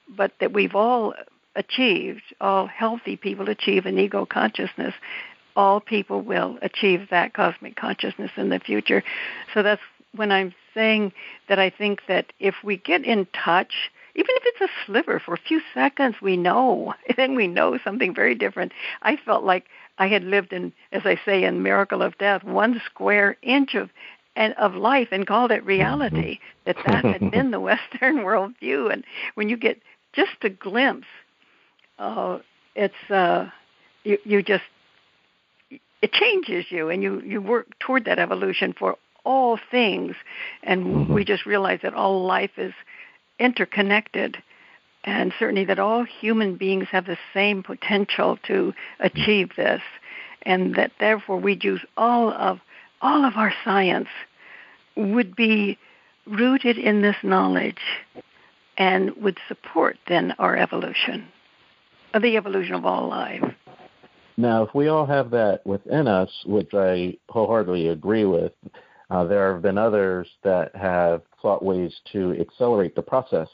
[0.08, 1.14] but that we've all
[1.56, 4.94] achieved, all healthy people achieve an ego consciousness.
[5.56, 9.04] All people will achieve that cosmic consciousness in the future.
[9.54, 9.82] So that's
[10.16, 11.14] when I'm saying
[11.48, 15.34] that I think that if we get in touch, even if it's a sliver for
[15.34, 16.94] a few seconds, we know.
[17.18, 18.72] Then we know something very different.
[19.02, 19.66] I felt like
[19.98, 23.90] I had lived in, as I say in Miracle of Death, one square inch of
[24.36, 26.40] and of life and called it reality.
[26.40, 26.44] Mm-hmm.
[26.66, 28.92] That that had been the Western worldview.
[28.92, 29.04] And
[29.36, 29.82] when you get
[30.14, 31.08] just a glimpse,
[32.00, 32.40] uh,
[32.76, 33.50] it's uh,
[34.04, 34.64] you you just
[36.02, 40.16] it changes you, and you you work toward that evolution for all things.
[40.64, 41.14] And mm-hmm.
[41.14, 42.74] we just realize that all life is
[43.40, 44.38] interconnected
[45.04, 49.82] and certainly that all human beings have the same potential to achieve this,
[50.44, 52.60] and that therefore we use all of
[53.02, 54.10] all of our science
[54.96, 55.78] would be
[56.28, 57.80] rooted in this knowledge
[58.78, 61.26] and would support then our evolution,
[62.14, 63.44] the evolution of all life.
[64.36, 68.52] Now, if we all have that within us, which I wholeheartedly agree with,
[69.10, 73.48] uh, there have been others that have sought ways to accelerate the process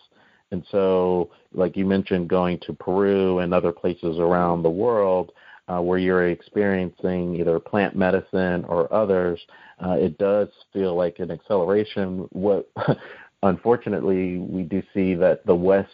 [0.51, 5.31] and so, like you mentioned, going to Peru and other places around the world
[5.67, 9.39] uh, where you're experiencing either plant medicine or others,
[9.83, 12.27] uh, it does feel like an acceleration.
[12.31, 12.69] What,
[13.43, 15.89] unfortunately, we do see that the West,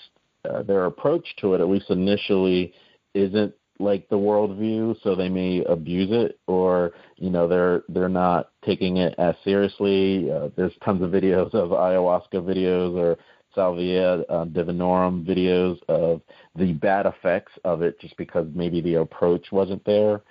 [0.48, 2.74] uh, their approach to it, at least initially,
[3.14, 8.52] isn't like the worldview, so they may abuse it, or you know they're they're not
[8.66, 10.32] taking it as seriously.
[10.32, 13.18] Uh, there's tons of videos of ayahuasca videos or
[13.56, 16.22] Salvia uh, divinorum videos of
[16.56, 20.22] the bad effects of it just because maybe the approach wasn't there.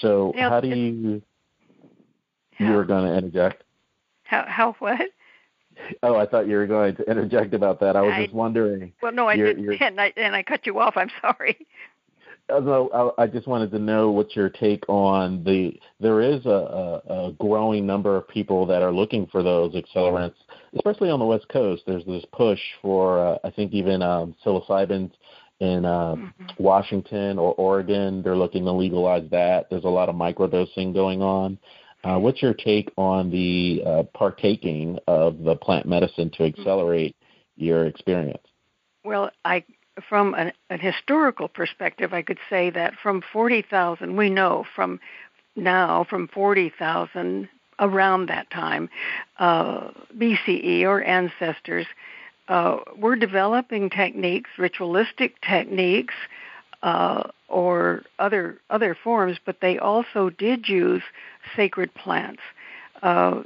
[0.00, 1.22] So how do you
[2.58, 3.62] you were going to interject?
[4.24, 5.00] How how what?
[6.02, 7.96] Oh, I thought you were going to interject about that.
[7.96, 8.92] I was I, just wondering.
[9.02, 10.96] Well, no, I didn't, and I, and I cut you off.
[10.96, 11.66] I'm sorry.
[12.48, 15.72] Although I just wanted to know what's your take on the.
[15.98, 20.36] There is a, a, a growing number of people that are looking for those accelerants,
[20.76, 21.82] especially on the West Coast.
[21.86, 25.10] There's this push for, uh, I think, even um, psilocybin
[25.58, 26.62] in uh, mm-hmm.
[26.62, 28.22] Washington or Oregon.
[28.22, 29.68] They're looking to legalize that.
[29.68, 31.58] There's a lot of microdosing going on.
[32.04, 36.60] Uh, what's your take on the uh, partaking of the plant medicine to mm-hmm.
[36.60, 37.16] accelerate
[37.56, 38.46] your experience?
[39.04, 39.64] Well, I
[40.08, 45.00] from an, a historical perspective, I could say that from 40,000, we know from
[45.56, 48.88] now from 40,000 around that time,
[49.38, 51.86] uh, BCE or ancestors,
[52.48, 56.14] uh, were developing techniques, ritualistic techniques,
[56.82, 61.02] uh, or other other forms, but they also did use
[61.54, 62.42] sacred plants.
[63.02, 63.42] Uh,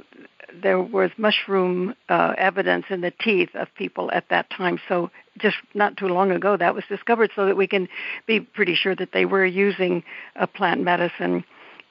[0.61, 4.79] there was mushroom uh, evidence in the teeth of people at that time.
[4.87, 7.87] So just not too long ago, that was discovered, so that we can
[8.27, 10.03] be pretty sure that they were using
[10.35, 11.43] a plant medicine.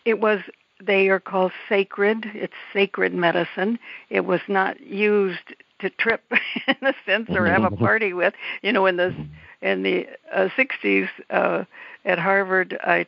[0.04, 0.40] It was
[0.84, 2.26] they are called sacred.
[2.34, 3.78] It's sacred medicine.
[4.08, 6.22] It was not used to trip
[6.66, 8.34] in a sense or have a party with.
[8.62, 9.14] You know, in the
[9.62, 11.64] in the uh, 60s uh,
[12.04, 13.06] at Harvard, I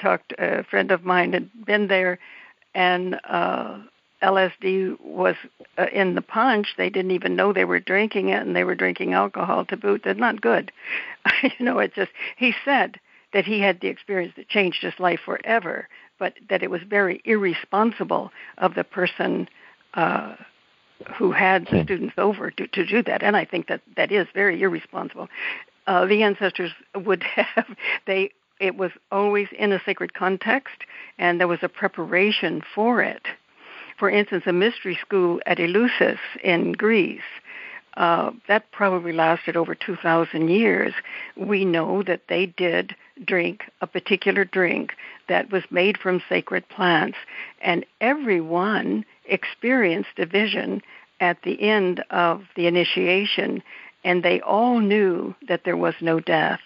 [0.00, 0.32] talked.
[0.38, 2.18] A friend of mine had been there,
[2.74, 3.78] and uh,
[4.22, 5.34] LSD was
[5.78, 6.74] uh, in the punch.
[6.76, 10.02] They didn't even know they were drinking it, and they were drinking alcohol to boot.
[10.04, 10.72] That's not good.
[11.42, 12.12] you know, it just.
[12.36, 12.98] He said
[13.32, 17.20] that he had the experience that changed his life forever, but that it was very
[17.24, 19.48] irresponsible of the person
[19.94, 20.36] uh,
[21.16, 23.22] who had the students over to, to do that.
[23.22, 25.28] And I think that that is very irresponsible.
[25.86, 27.66] Uh, the ancestors would have
[28.06, 30.84] they it was always in a sacred context,
[31.18, 33.26] and there was a preparation for it
[34.02, 37.20] for instance, a mystery school at Eleusis in Greece.
[37.96, 40.92] Uh, that probably lasted over 2,000 years.
[41.36, 44.94] We know that they did drink a particular drink
[45.28, 47.16] that was made from sacred plants,
[47.60, 50.82] and everyone experienced a vision
[51.20, 53.62] at the end of the initiation,
[54.02, 56.58] and they all knew that there was no death.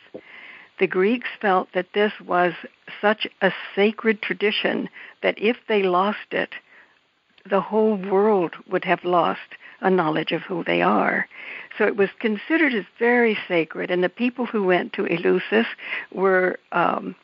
[0.78, 2.54] The Greeks felt that this was
[2.98, 4.88] such a sacred tradition
[5.22, 6.54] that if they lost it,
[7.48, 9.40] the whole world would have lost
[9.80, 11.28] a knowledge of who they are.
[11.76, 15.66] So it was considered as very sacred, and the people who went to Eleusis
[16.12, 17.14] were um,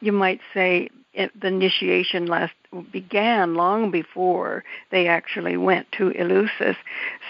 [0.00, 2.54] you might say the initiation last
[2.92, 6.76] began long before they actually went to Eleusis.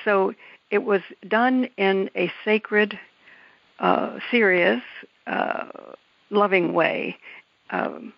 [0.05, 0.35] So
[0.71, 2.99] it was done in a sacred,
[3.79, 4.83] uh, serious,
[5.27, 5.69] uh,
[6.31, 7.17] loving way,
[7.71, 8.13] um,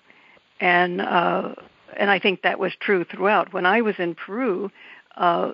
[0.60, 1.54] and uh,
[1.96, 3.52] and I think that was true throughout.
[3.52, 4.70] When I was in Peru,
[5.16, 5.52] uh,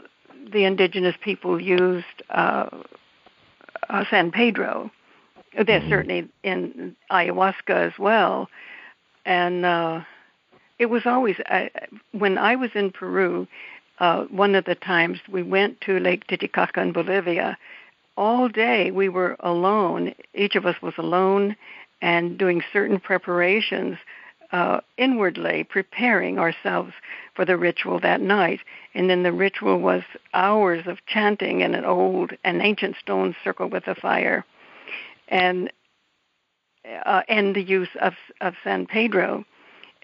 [0.53, 2.69] the indigenous people used uh,
[3.89, 4.91] uh, San Pedro.
[5.55, 5.91] There's mm-hmm.
[5.91, 8.49] certainly in ayahuasca as well,
[9.25, 10.01] and uh,
[10.79, 11.67] it was always uh,
[12.13, 13.47] when I was in Peru.
[13.99, 17.57] Uh, one of the times we went to Lake Titicaca in Bolivia.
[18.19, 20.15] All day we were alone.
[20.35, 21.57] Each of us was alone
[22.03, 23.97] and doing certain preparations
[24.53, 26.93] uh, inwardly, preparing ourselves
[27.35, 28.61] for the ritual that night.
[28.95, 30.03] And then the ritual was
[30.35, 34.45] hours of chanting in an old, an ancient stone circle with a fire,
[35.29, 35.71] and
[37.05, 39.45] uh, and the use of of San Pedro.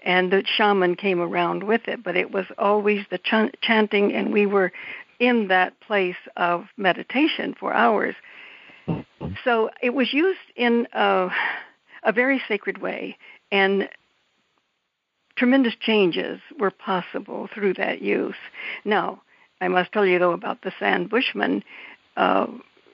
[0.05, 4.33] And the shaman came around with it, but it was always the ch- chanting, and
[4.33, 4.73] we were
[5.19, 8.15] in that place of meditation for hours.
[9.43, 11.29] So it was used in a,
[12.03, 13.17] a very sacred way,
[13.51, 13.87] and
[15.35, 18.35] tremendous changes were possible through that use.
[18.85, 19.21] Now,
[19.61, 21.63] I must tell you, though, about the San Bushmen
[22.17, 22.47] uh,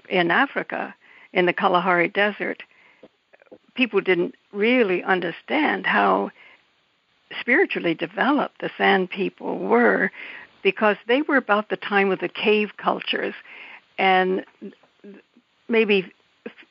[0.10, 0.96] in Africa,
[1.34, 2.64] in the Kalahari Desert.
[3.76, 6.32] People didn't really understand how
[7.40, 10.12] spiritually developed the San people were
[10.64, 13.34] because they were about the time of the cave cultures.
[13.98, 14.46] And
[15.68, 16.12] maybe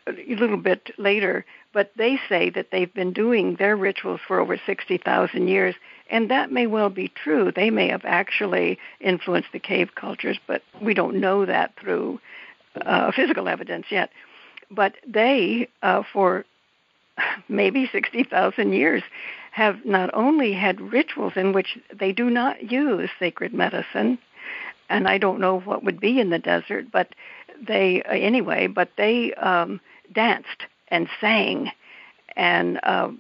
[0.09, 4.59] a little bit later, but they say that they've been doing their rituals for over
[4.64, 5.74] 60,000 years,
[6.11, 7.52] and that may well be true.
[7.52, 12.20] They may have actually influenced the cave cultures, but we don't know that through
[12.84, 14.11] uh, physical evidence yet.
[14.70, 16.44] But they, uh, for
[17.48, 19.02] maybe 60,000 years,
[19.52, 24.18] have not only had rituals in which they do not use sacred medicine,
[24.88, 27.14] and I don't know what would be in the desert, but
[27.66, 29.80] they uh, anyway, but they um,
[30.12, 31.70] danced and sang,
[32.36, 33.11] and uh,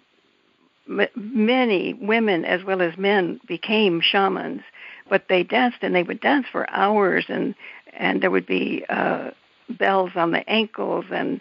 [0.88, 4.62] m- many women as well as men became shamans.
[5.08, 7.54] But they danced, and they would dance for hours, and
[7.94, 9.30] and there would be uh,
[9.70, 11.40] bells on the ankles, and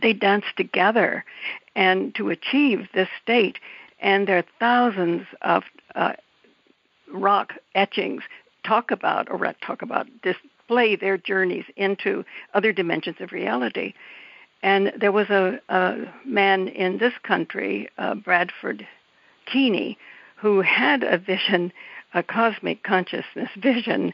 [0.00, 1.24] they danced together,
[1.74, 3.58] and to achieve this state.
[4.00, 5.62] And there are thousands of
[5.94, 6.14] uh,
[7.12, 8.22] rock etchings
[8.64, 13.94] talk about or talk about display their journeys into other dimensions of reality.
[14.62, 18.86] And there was a, a man in this country, uh, Bradford
[19.46, 19.98] Keeney,
[20.36, 21.72] who had a vision,
[22.14, 24.12] a cosmic consciousness vision,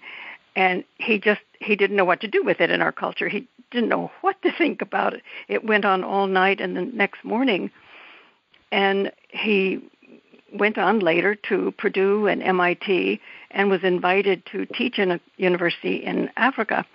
[0.56, 3.28] and he just he didn't know what to do with it in our culture.
[3.28, 5.22] He didn't know what to think about it.
[5.48, 7.70] It went on all night and the next morning,
[8.72, 9.80] and he
[10.52, 13.20] went on later to Purdue and MIT
[13.50, 16.86] and was invited to teach in a university in Africa,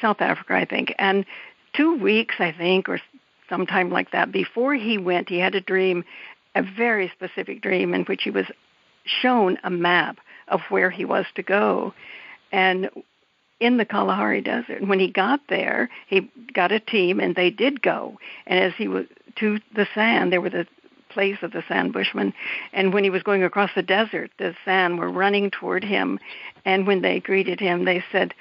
[0.00, 0.94] South Africa, I think.
[0.98, 1.24] And
[1.74, 3.00] two weeks, I think, or
[3.48, 6.04] sometime like that, before he went, he had a dream,
[6.54, 8.46] a very specific dream, in which he was
[9.04, 10.18] shown a map
[10.48, 11.94] of where he was to go.
[12.52, 12.90] And
[13.60, 14.80] in the Kalahari Desert.
[14.80, 18.18] And when he got there, he got a team, and they did go.
[18.46, 19.04] And as he was
[19.36, 20.66] to the sand, there were the
[21.10, 22.32] place of the San Bushmen.
[22.72, 26.18] And when he was going across the desert, the San were running toward him.
[26.64, 28.32] And when they greeted him, they said,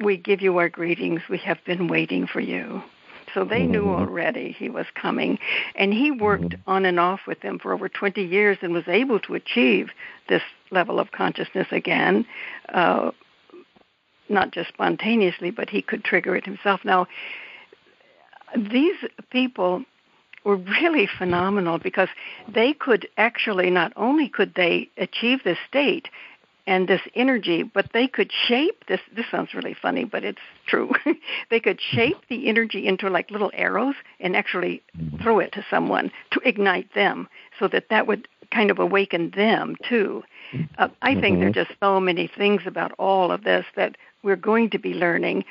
[0.00, 1.22] we give you our greetings.
[1.28, 2.82] We have been waiting for you.
[3.34, 3.72] So they mm-hmm.
[3.72, 5.38] knew already he was coming.
[5.74, 6.70] And he worked mm-hmm.
[6.70, 9.90] on and off with them for over 20 years and was able to achieve
[10.28, 12.26] this level of consciousness again,
[12.72, 13.10] uh,
[14.28, 16.80] not just spontaneously, but he could trigger it himself.
[16.84, 17.06] Now,
[18.56, 18.96] these
[19.30, 19.84] people
[20.44, 22.08] were really phenomenal because
[22.48, 26.08] they could actually not only could they achieve this state
[26.66, 29.00] and this energy, but they could shape this.
[29.14, 30.92] This sounds really funny, but it's true.
[31.50, 35.22] they could shape the energy into like little arrows and actually mm-hmm.
[35.22, 39.76] throw it to someone to ignite them, so that that would kind of awaken them
[39.88, 40.22] too.
[40.78, 41.40] Uh, I think mm-hmm.
[41.40, 44.94] there are just so many things about all of this that we're going to be
[44.94, 45.44] learning.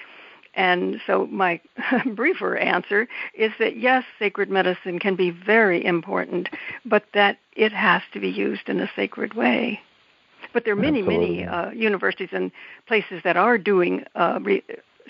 [0.53, 1.59] And so, my
[2.15, 6.49] briefer answer is that yes, sacred medicine can be very important,
[6.85, 9.81] but that it has to be used in a sacred way.
[10.55, 11.35] But there are many, Absolutely.
[11.35, 12.49] many uh, universities and
[12.87, 14.63] places that are doing uh, re-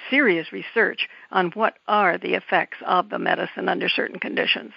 [0.10, 4.72] serious research on what are the effects of the medicine under certain conditions.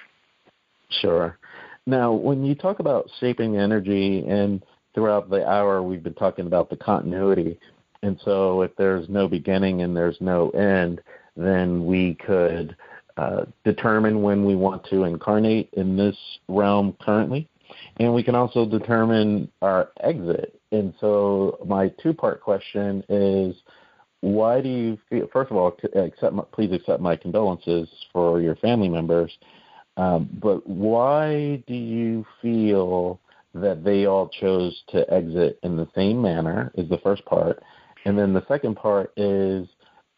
[0.91, 1.39] Sure.
[1.87, 4.63] Now, when you talk about shaping energy, and
[4.95, 7.59] throughout the hour we've been talking about the continuity,
[8.03, 11.01] and so if there's no beginning and there's no end,
[11.35, 12.77] then we could
[13.17, 16.17] uh, determine when we want to incarnate in this
[16.47, 17.49] realm currently,
[18.01, 20.58] and we can also determine our exit.
[20.73, 23.55] And so, my two-part question is,
[24.21, 25.29] why do you feel?
[25.33, 29.33] First of all, accept my, please accept my condolences for your family members.
[29.97, 33.21] Um, but why do you feel
[33.55, 36.71] that they all chose to exit in the same manner?
[36.75, 37.63] Is the first part,
[38.05, 39.69] and then the second part is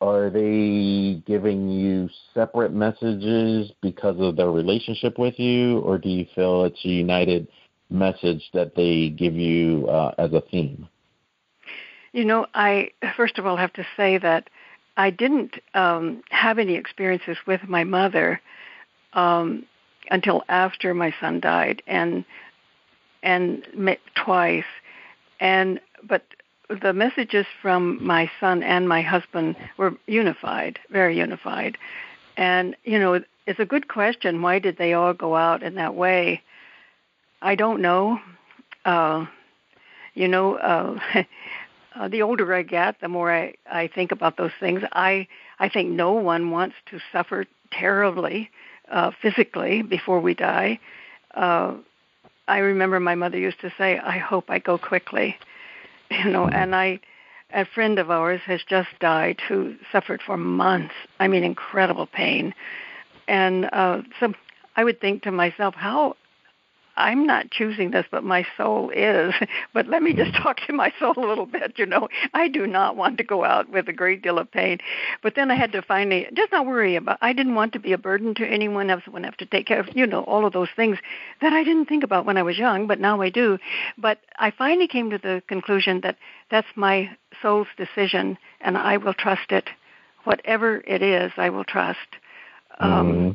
[0.00, 6.26] are they giving you separate messages because of their relationship with you, or do you
[6.34, 7.46] feel it's a united
[7.90, 10.88] message that they give you uh, as a theme?
[12.12, 14.50] You know, I first of all have to say that
[14.96, 18.40] I didn't um, have any experiences with my mother
[19.12, 19.64] um,
[20.10, 22.24] until after my son died, and
[23.22, 24.64] and met twice,
[25.38, 26.24] and but
[26.82, 31.76] the messages from my son and my husband were unified, very unified.
[32.36, 34.40] And, you know, it's a good question.
[34.40, 36.42] Why did they all go out in that way?
[37.42, 38.20] I don't know.
[38.84, 39.26] Uh,
[40.14, 40.98] you know, uh,
[41.94, 44.82] uh, the older I get, the more I, I think about those things.
[44.92, 45.26] I,
[45.58, 48.50] I think no one wants to suffer terribly
[48.90, 50.78] uh, physically before we die.
[51.34, 51.76] Uh,
[52.48, 55.36] I remember my mother used to say, I hope I go quickly
[56.10, 57.00] you know, and I,
[57.52, 60.94] a friend of ours has just died who suffered for months.
[61.18, 62.54] I mean, incredible pain,
[63.28, 64.32] and uh, so
[64.76, 66.16] I would think to myself, how
[67.00, 69.34] I'm not choosing this, but my soul is.
[69.72, 71.78] But let me just talk to my soul a little bit.
[71.78, 74.78] You know, I do not want to go out with a great deal of pain.
[75.22, 77.18] But then I had to finally just not worry about.
[77.20, 79.02] I didn't want to be a burden to anyone else.
[79.06, 80.98] I have to take care of, you know, all of those things
[81.40, 83.58] that I didn't think about when I was young, but now I do.
[83.96, 86.16] But I finally came to the conclusion that
[86.50, 89.70] that's my soul's decision, and I will trust it.
[90.24, 91.98] Whatever it is, I will trust.
[92.78, 93.30] Um, mm-hmm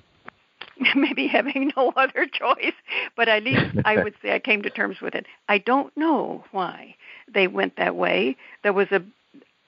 [0.96, 2.74] maybe having no other choice,
[3.16, 5.26] but at least I would say I came to terms with it.
[5.48, 6.96] I don't know why
[7.34, 8.36] they went that way.
[8.64, 9.02] There was a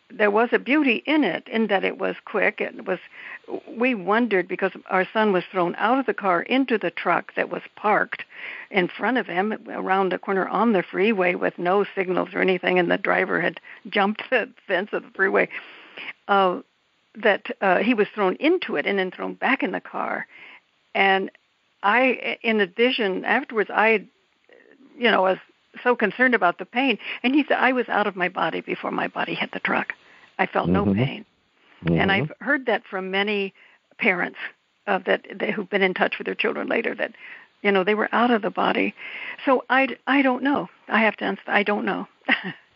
[0.09, 2.99] there was a beauty in it in that it was quick it was
[3.77, 7.49] we wondered because our son was thrown out of the car into the truck that
[7.49, 8.23] was parked
[8.71, 12.79] in front of him around the corner on the freeway with no signals or anything
[12.79, 15.49] and the driver had jumped the fence of the freeway
[16.29, 16.59] uh
[17.15, 20.25] that uh he was thrown into it and then thrown back in the car
[20.97, 21.29] and
[21.83, 24.03] I, in addition, afterwards, I,
[24.97, 25.37] you know, was
[25.83, 26.97] so concerned about the pain.
[27.21, 29.93] And he said, I was out of my body before my body hit the truck.
[30.39, 30.89] I felt mm-hmm.
[30.89, 31.23] no pain.
[31.85, 31.99] Mm-hmm.
[31.99, 33.53] And I've heard that from many
[33.99, 34.39] parents
[34.87, 37.11] uh, that, that who've been in touch with their children later that,
[37.61, 38.95] you know, they were out of the body.
[39.45, 40.67] So I, I don't know.
[40.87, 41.43] I have to answer.
[41.45, 42.07] I don't know.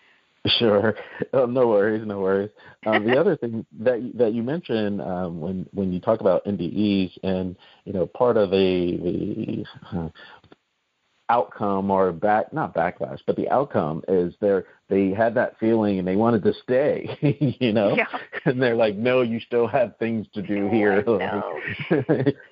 [0.48, 0.96] Sure,
[1.34, 2.50] oh, no worries, no worries.
[2.88, 7.12] Um, the other thing that that you mentioned um, when when you talk about NDEs,
[7.24, 10.10] and you know, part of the the uh,
[11.30, 16.08] outcome or back not backlash, but the outcome is they're they had that feeling and
[16.08, 17.08] they wanted to stay,
[17.60, 18.08] you know, yeah.
[18.46, 20.98] and they're like, no, you still have things to do here.
[21.08, 21.60] I know.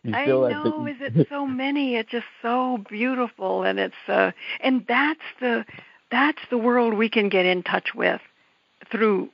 [0.03, 0.85] you still I know.
[0.85, 1.95] Is it so many?
[1.95, 4.31] It's just so beautiful, and it's uh,
[4.61, 5.65] and that's the
[6.11, 8.21] that's the world we can get in touch with
[8.91, 9.29] through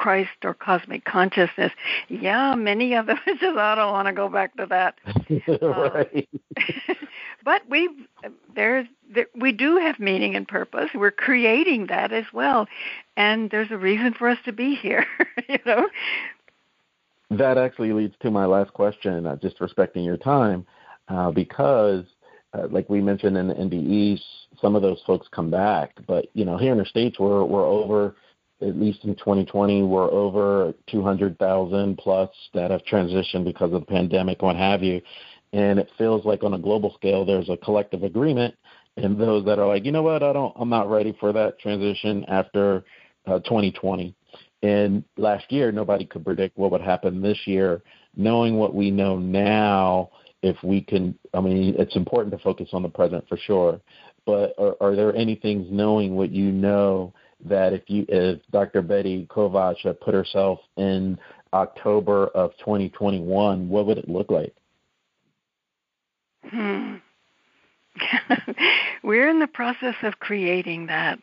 [0.00, 1.72] Christ or cosmic consciousness.
[2.08, 4.94] Yeah, many of them just I don't want to go back to that.
[5.62, 6.28] right.
[6.56, 6.94] Uh,
[7.44, 7.90] but we
[8.54, 10.88] there's there, we do have meaning and purpose.
[10.94, 12.66] We're creating that as well,
[13.16, 15.04] and there's a reason for us to be here.
[15.48, 15.88] you know.
[17.30, 19.26] That actually leads to my last question.
[19.26, 20.66] Uh, just respecting your time,
[21.08, 22.04] uh, because
[22.52, 24.20] uh, like we mentioned in the NDEs,
[24.60, 25.94] some of those folks come back.
[26.06, 28.14] But you know, here in the states, we're we're over
[28.62, 34.42] at least in 2020, we're over 200,000 plus that have transitioned because of the pandemic,
[34.42, 35.00] what have you.
[35.52, 38.54] And it feels like on a global scale, there's a collective agreement,
[38.96, 41.58] and those that are like, you know what, I don't, I'm not ready for that
[41.58, 42.84] transition after
[43.26, 44.14] uh, 2020.
[44.62, 47.82] And last year, nobody could predict what would happen this year.
[48.16, 50.10] Knowing what we know now,
[50.42, 53.80] if we can, I mean, it's important to focus on the present for sure.
[54.26, 57.12] But are, are there any things, knowing what you know,
[57.44, 58.82] that if you, if Dr.
[58.82, 61.18] Betty Kovacs had put herself in
[61.52, 64.54] October of 2021, what would it look like?
[66.44, 66.96] Hmm.
[69.02, 71.18] We're in the process of creating that.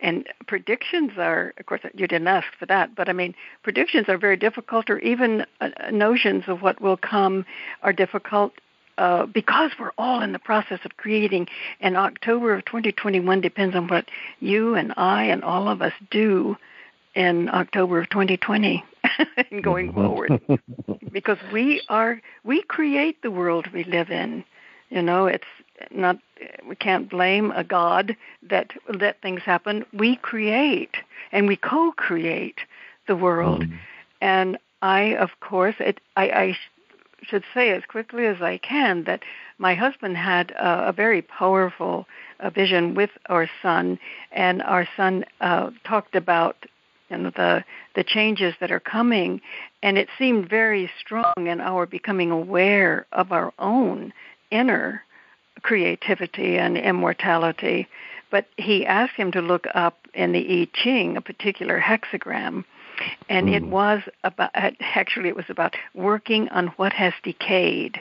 [0.00, 4.18] And predictions are, of course, you didn't ask for that, but I mean, predictions are
[4.18, 7.46] very difficult, or even uh, notions of what will come
[7.82, 8.52] are difficult
[8.98, 11.48] uh, because we're all in the process of creating.
[11.80, 14.06] And October of 2021 depends on what
[14.40, 16.56] you and I and all of us do
[17.14, 18.84] in October of 2020.
[19.50, 20.02] and going mm-hmm.
[20.02, 20.60] forward.
[21.12, 24.44] because we are we create the world we live in.
[24.90, 25.44] You know, it's
[25.90, 26.18] not
[26.66, 29.84] we can't blame a god that let things happen.
[29.92, 30.96] We create
[31.32, 32.60] and we co-create
[33.06, 33.62] the world.
[33.62, 33.78] Mm.
[34.20, 36.58] And I, of course, it, I, I
[37.22, 39.22] should say as quickly as I can that
[39.58, 42.06] my husband had a, a very powerful
[42.40, 43.98] uh, vision with our son,
[44.32, 46.56] and our son uh, talked about
[47.10, 47.64] you know, the
[47.94, 49.40] the changes that are coming,
[49.82, 54.12] and it seemed very strong in our becoming aware of our own
[54.50, 55.02] inner
[55.62, 57.88] creativity and immortality.
[58.30, 62.64] But he asked him to look up in the I Ching a particular hexagram
[63.28, 63.54] and mm.
[63.54, 68.00] it was about actually it was about working on what has decayed.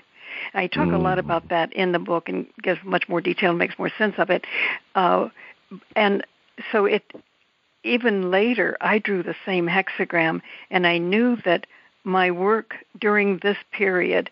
[0.54, 0.96] I talk mm.
[0.96, 3.92] a lot about that in the book and gives much more detail and makes more
[3.98, 4.46] sense of it.
[4.94, 5.30] Uh,
[5.96, 6.26] and
[6.72, 7.04] so it
[7.84, 11.68] even later I drew the same hexagram and I knew that
[12.04, 14.30] my work during this period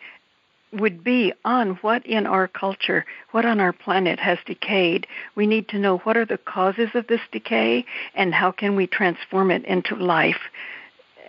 [0.74, 5.08] would be on what in our culture, what on our planet has decayed.
[5.36, 8.88] We need to know what are the causes of this decay and how can we
[8.88, 10.40] transform it into life.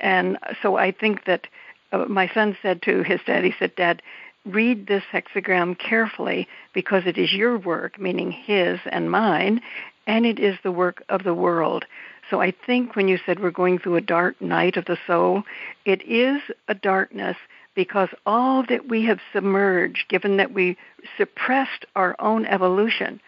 [0.01, 1.47] And so I think that
[1.93, 4.03] uh, my son said to his dad, he said, Dad,
[4.45, 9.61] read this hexagram carefully because it is your work, meaning his and mine,
[10.07, 11.85] and it is the work of the world.
[12.31, 15.45] So I think when you said we're going through a dark night of the soul,
[15.85, 17.37] it is a darkness
[17.75, 20.77] because all that we have submerged, given that we
[21.17, 23.21] suppressed our own evolution,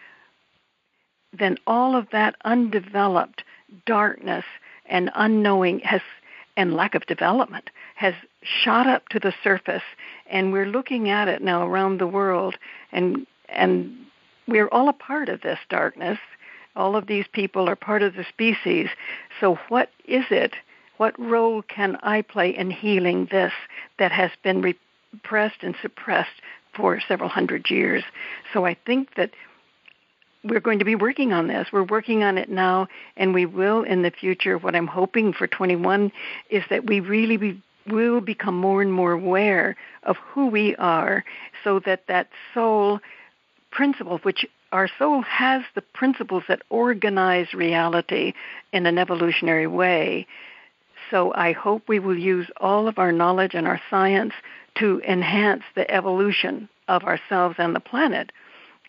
[1.37, 3.43] then all of that undeveloped
[3.85, 4.45] darkness
[4.85, 6.01] and unknowing has
[6.55, 9.83] and lack of development has shot up to the surface
[10.27, 12.55] and we're looking at it now around the world
[12.91, 13.95] and and
[14.47, 16.17] we're all a part of this darkness.
[16.75, 18.87] All of these people are part of the species.
[19.39, 20.53] So what is it
[20.97, 23.53] what role can I play in healing this
[23.99, 26.41] that has been repressed and suppressed
[26.75, 28.03] for several hundred years?
[28.53, 29.31] So I think that
[30.43, 31.67] we're going to be working on this.
[31.71, 34.57] We're working on it now, and we will in the future.
[34.57, 36.11] What I'm hoping for 21
[36.49, 41.23] is that we really be, will become more and more aware of who we are
[41.63, 42.99] so that that soul
[43.71, 48.33] principle, which our soul has the principles that organize reality
[48.73, 50.27] in an evolutionary way,
[51.09, 54.33] so I hope we will use all of our knowledge and our science
[54.75, 58.31] to enhance the evolution of ourselves and the planet.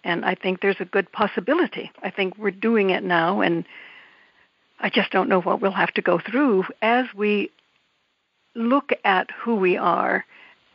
[0.04, 1.90] And I think there's a good possibility.
[2.02, 3.64] I think we're doing it now, and
[4.80, 7.50] I just don't know what we'll have to go through as we
[8.54, 10.24] look at who we are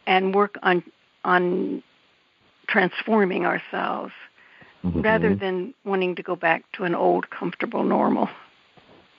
[0.05, 0.83] and work on
[1.23, 1.81] on
[2.67, 4.13] transforming ourselves
[4.83, 5.01] mm-hmm.
[5.01, 8.29] rather than wanting to go back to an old comfortable normal.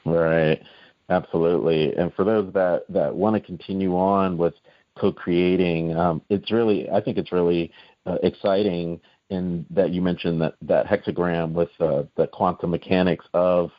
[0.04, 0.62] Right.
[1.08, 1.94] Absolutely.
[1.96, 4.54] And for those that, that want to continue on with
[4.98, 7.72] co-creating, um, it's really, I think it's really
[8.06, 9.00] uh, exciting
[9.30, 13.70] in that you mentioned that, that hexagram with uh, the quantum mechanics of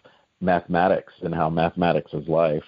[0.42, 2.64] mathematics and how mathematics is life.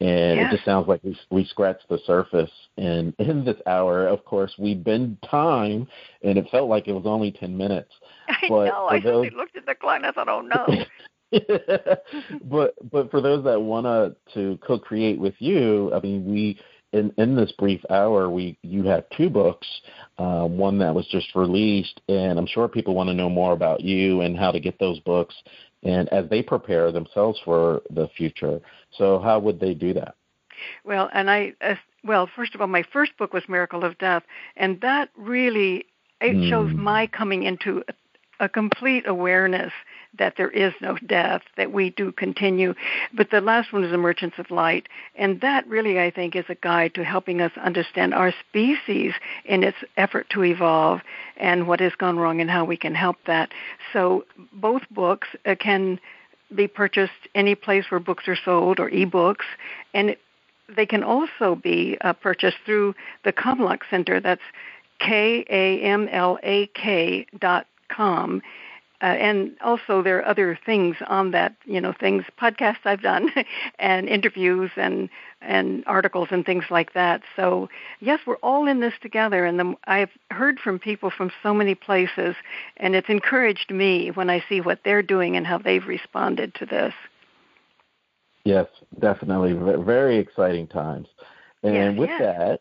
[0.00, 0.48] And yeah.
[0.48, 2.50] it just sounds like we we scratched the surface.
[2.78, 5.86] And in this hour, of course, we bend time,
[6.22, 7.92] and it felt like it was only ten minutes.
[8.28, 8.86] I but know.
[8.86, 10.66] I those, looked at the clock and I thought, "Oh no."
[12.44, 16.58] but but for those that want to co-create with you, I mean, we
[16.92, 19.66] in in this brief hour, we you have two books,
[20.18, 23.80] uh, one that was just released, and I'm sure people want to know more about
[23.80, 25.34] you and how to get those books,
[25.82, 28.60] and as they prepare themselves for the future.
[28.98, 30.16] So how would they do that?
[30.84, 34.24] Well, and I uh, well, first of all, my first book was Miracle of Death,
[34.56, 35.86] and that really
[36.20, 37.82] it shows my coming into
[38.40, 39.72] a, complete awareness
[40.18, 42.74] that there is no death, that we do continue.
[43.12, 46.46] But the last one is the Merchants of Light, and that really, I think, is
[46.48, 49.12] a guide to helping us understand our species
[49.44, 51.00] in its effort to evolve
[51.36, 53.50] and what has gone wrong and how we can help that.
[53.92, 56.00] So both books uh, can
[56.54, 59.44] be purchased any place where books are sold or ebooks,
[59.94, 60.16] and
[60.74, 64.20] they can also be uh, purchased through the Kamlak Center.
[64.20, 64.42] That's
[64.98, 68.40] K A M L A K dot com
[69.02, 73.30] uh, and also there are other things on that, you know, things podcasts I've done,
[73.78, 75.08] and interviews and
[75.40, 77.22] and articles and things like that.
[77.34, 77.70] So
[78.00, 81.74] yes, we're all in this together, and the, I've heard from people from so many
[81.74, 82.34] places,
[82.76, 86.66] and it's encouraged me when I see what they're doing and how they've responded to
[86.66, 86.92] this.
[88.44, 88.66] Yes,
[88.98, 91.08] definitely, very exciting times.
[91.62, 92.20] And yes, with yes.
[92.20, 92.60] that,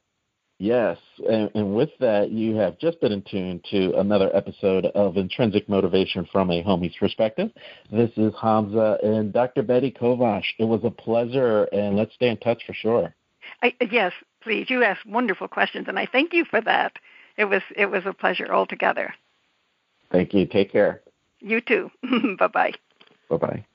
[0.61, 0.97] Yes,
[1.29, 5.69] and, and, with that, you have just been in tune to another episode of Intrinsic
[5.69, 7.49] Motivation from a Homie's Perspective.
[7.89, 9.63] This is Hamza and Dr.
[9.63, 10.43] Betty Kovacs.
[10.59, 13.15] It was a pleasure, and let's stay in touch for sure.
[13.63, 14.69] I, yes, please.
[14.69, 16.91] You asked wonderful questions, and I thank you for that.
[17.37, 19.13] It was it was a pleasure altogether.
[20.11, 20.45] Thank you.
[20.45, 21.01] Take care.
[21.39, 21.89] You too.
[22.37, 22.73] bye bye.
[23.29, 23.65] Bye bye.